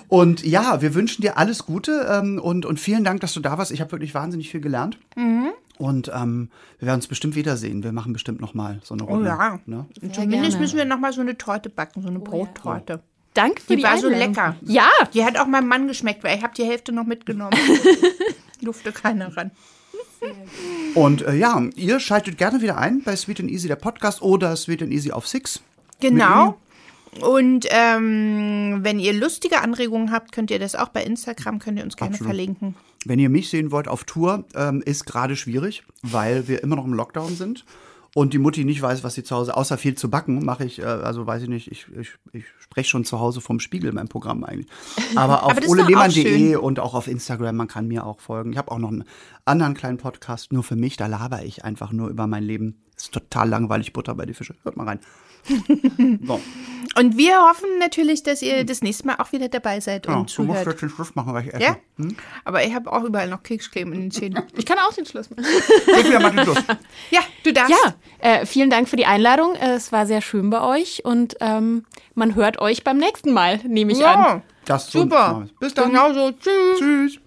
[0.09, 3.57] Und ja, wir wünschen dir alles Gute ähm, und, und vielen Dank, dass du da
[3.59, 3.71] warst.
[3.71, 4.99] Ich habe wirklich wahnsinnig viel gelernt.
[5.17, 5.51] Mhm.
[5.79, 7.83] Und ähm, wir werden uns bestimmt wiedersehen.
[7.85, 9.29] Wir machen bestimmt noch mal so eine Oh Runde.
[9.29, 9.59] ja.
[9.67, 9.87] Ne?
[10.13, 10.19] Zumindest
[10.51, 10.59] gerne.
[10.59, 13.03] müssen wir noch mal so eine Torte backen, so eine Brottorte.
[13.33, 14.35] Danke für Die die, war so Einladung.
[14.35, 14.57] lecker.
[14.63, 17.57] Ja, Die hat auch meinem Mann geschmeckt, weil ich habe die Hälfte noch mitgenommen.
[18.61, 19.53] Durfte keiner ran.
[20.95, 24.57] Und äh, ja, ihr schaltet gerne wieder ein bei Sweet and Easy, der Podcast, oder
[24.57, 25.63] Sweet and Easy auf Six.
[26.01, 26.59] Genau.
[27.21, 31.85] Und ähm, wenn ihr lustige Anregungen habt, könnt ihr das auch bei Instagram, könnt ihr
[31.85, 32.31] uns gerne Absolut.
[32.31, 32.77] verlinken.
[33.05, 36.85] Wenn ihr mich sehen wollt auf Tour, ähm, ist gerade schwierig, weil wir immer noch
[36.85, 37.65] im Lockdown sind.
[38.15, 40.81] Und die Mutti nicht weiß, was sie zu Hause, außer viel zu backen, mache ich,
[40.81, 43.95] äh, also weiß ich nicht, ich, ich, ich spreche schon zu Hause vom Spiegel in
[43.95, 44.67] meinem Programm eigentlich.
[45.17, 45.53] Aber auf
[46.53, 46.57] schön.
[46.57, 48.53] und auch auf Instagram, man kann mir auch folgen.
[48.53, 49.05] Ich habe auch noch einen
[49.45, 52.83] anderen kleinen Podcast, nur für mich, da laber ich einfach nur über mein Leben.
[52.97, 54.57] Ist total langweilig, Butter bei die Fische.
[54.65, 55.01] Hört mal rein.
[56.27, 56.41] so,
[56.97, 60.37] Und wir hoffen natürlich, dass ihr das nächste Mal auch wieder dabei seid ja, und
[60.37, 60.67] du musst zuhört.
[60.67, 61.63] jetzt den Schluss machen, weil ich esse.
[61.63, 61.77] Ja?
[62.45, 64.43] Aber ich habe auch überall noch Kekscreme in den Zähnen.
[64.57, 65.45] Ich kann auch den Schluss machen.
[65.87, 66.59] Wieder mal den Schluss.
[67.11, 67.71] Ja, du darfst.
[67.71, 69.55] Ja, äh, vielen Dank für die Einladung.
[69.55, 71.85] Es war sehr schön bei euch und ähm,
[72.15, 74.19] man hört euch beim nächsten Mal, nehme ich an.
[74.19, 74.43] ja.
[74.67, 75.47] Das so- super.
[75.59, 75.89] Bis dann.
[75.91, 76.31] Genau so.
[76.33, 76.79] Tschüss.
[76.79, 77.19] Tschüss.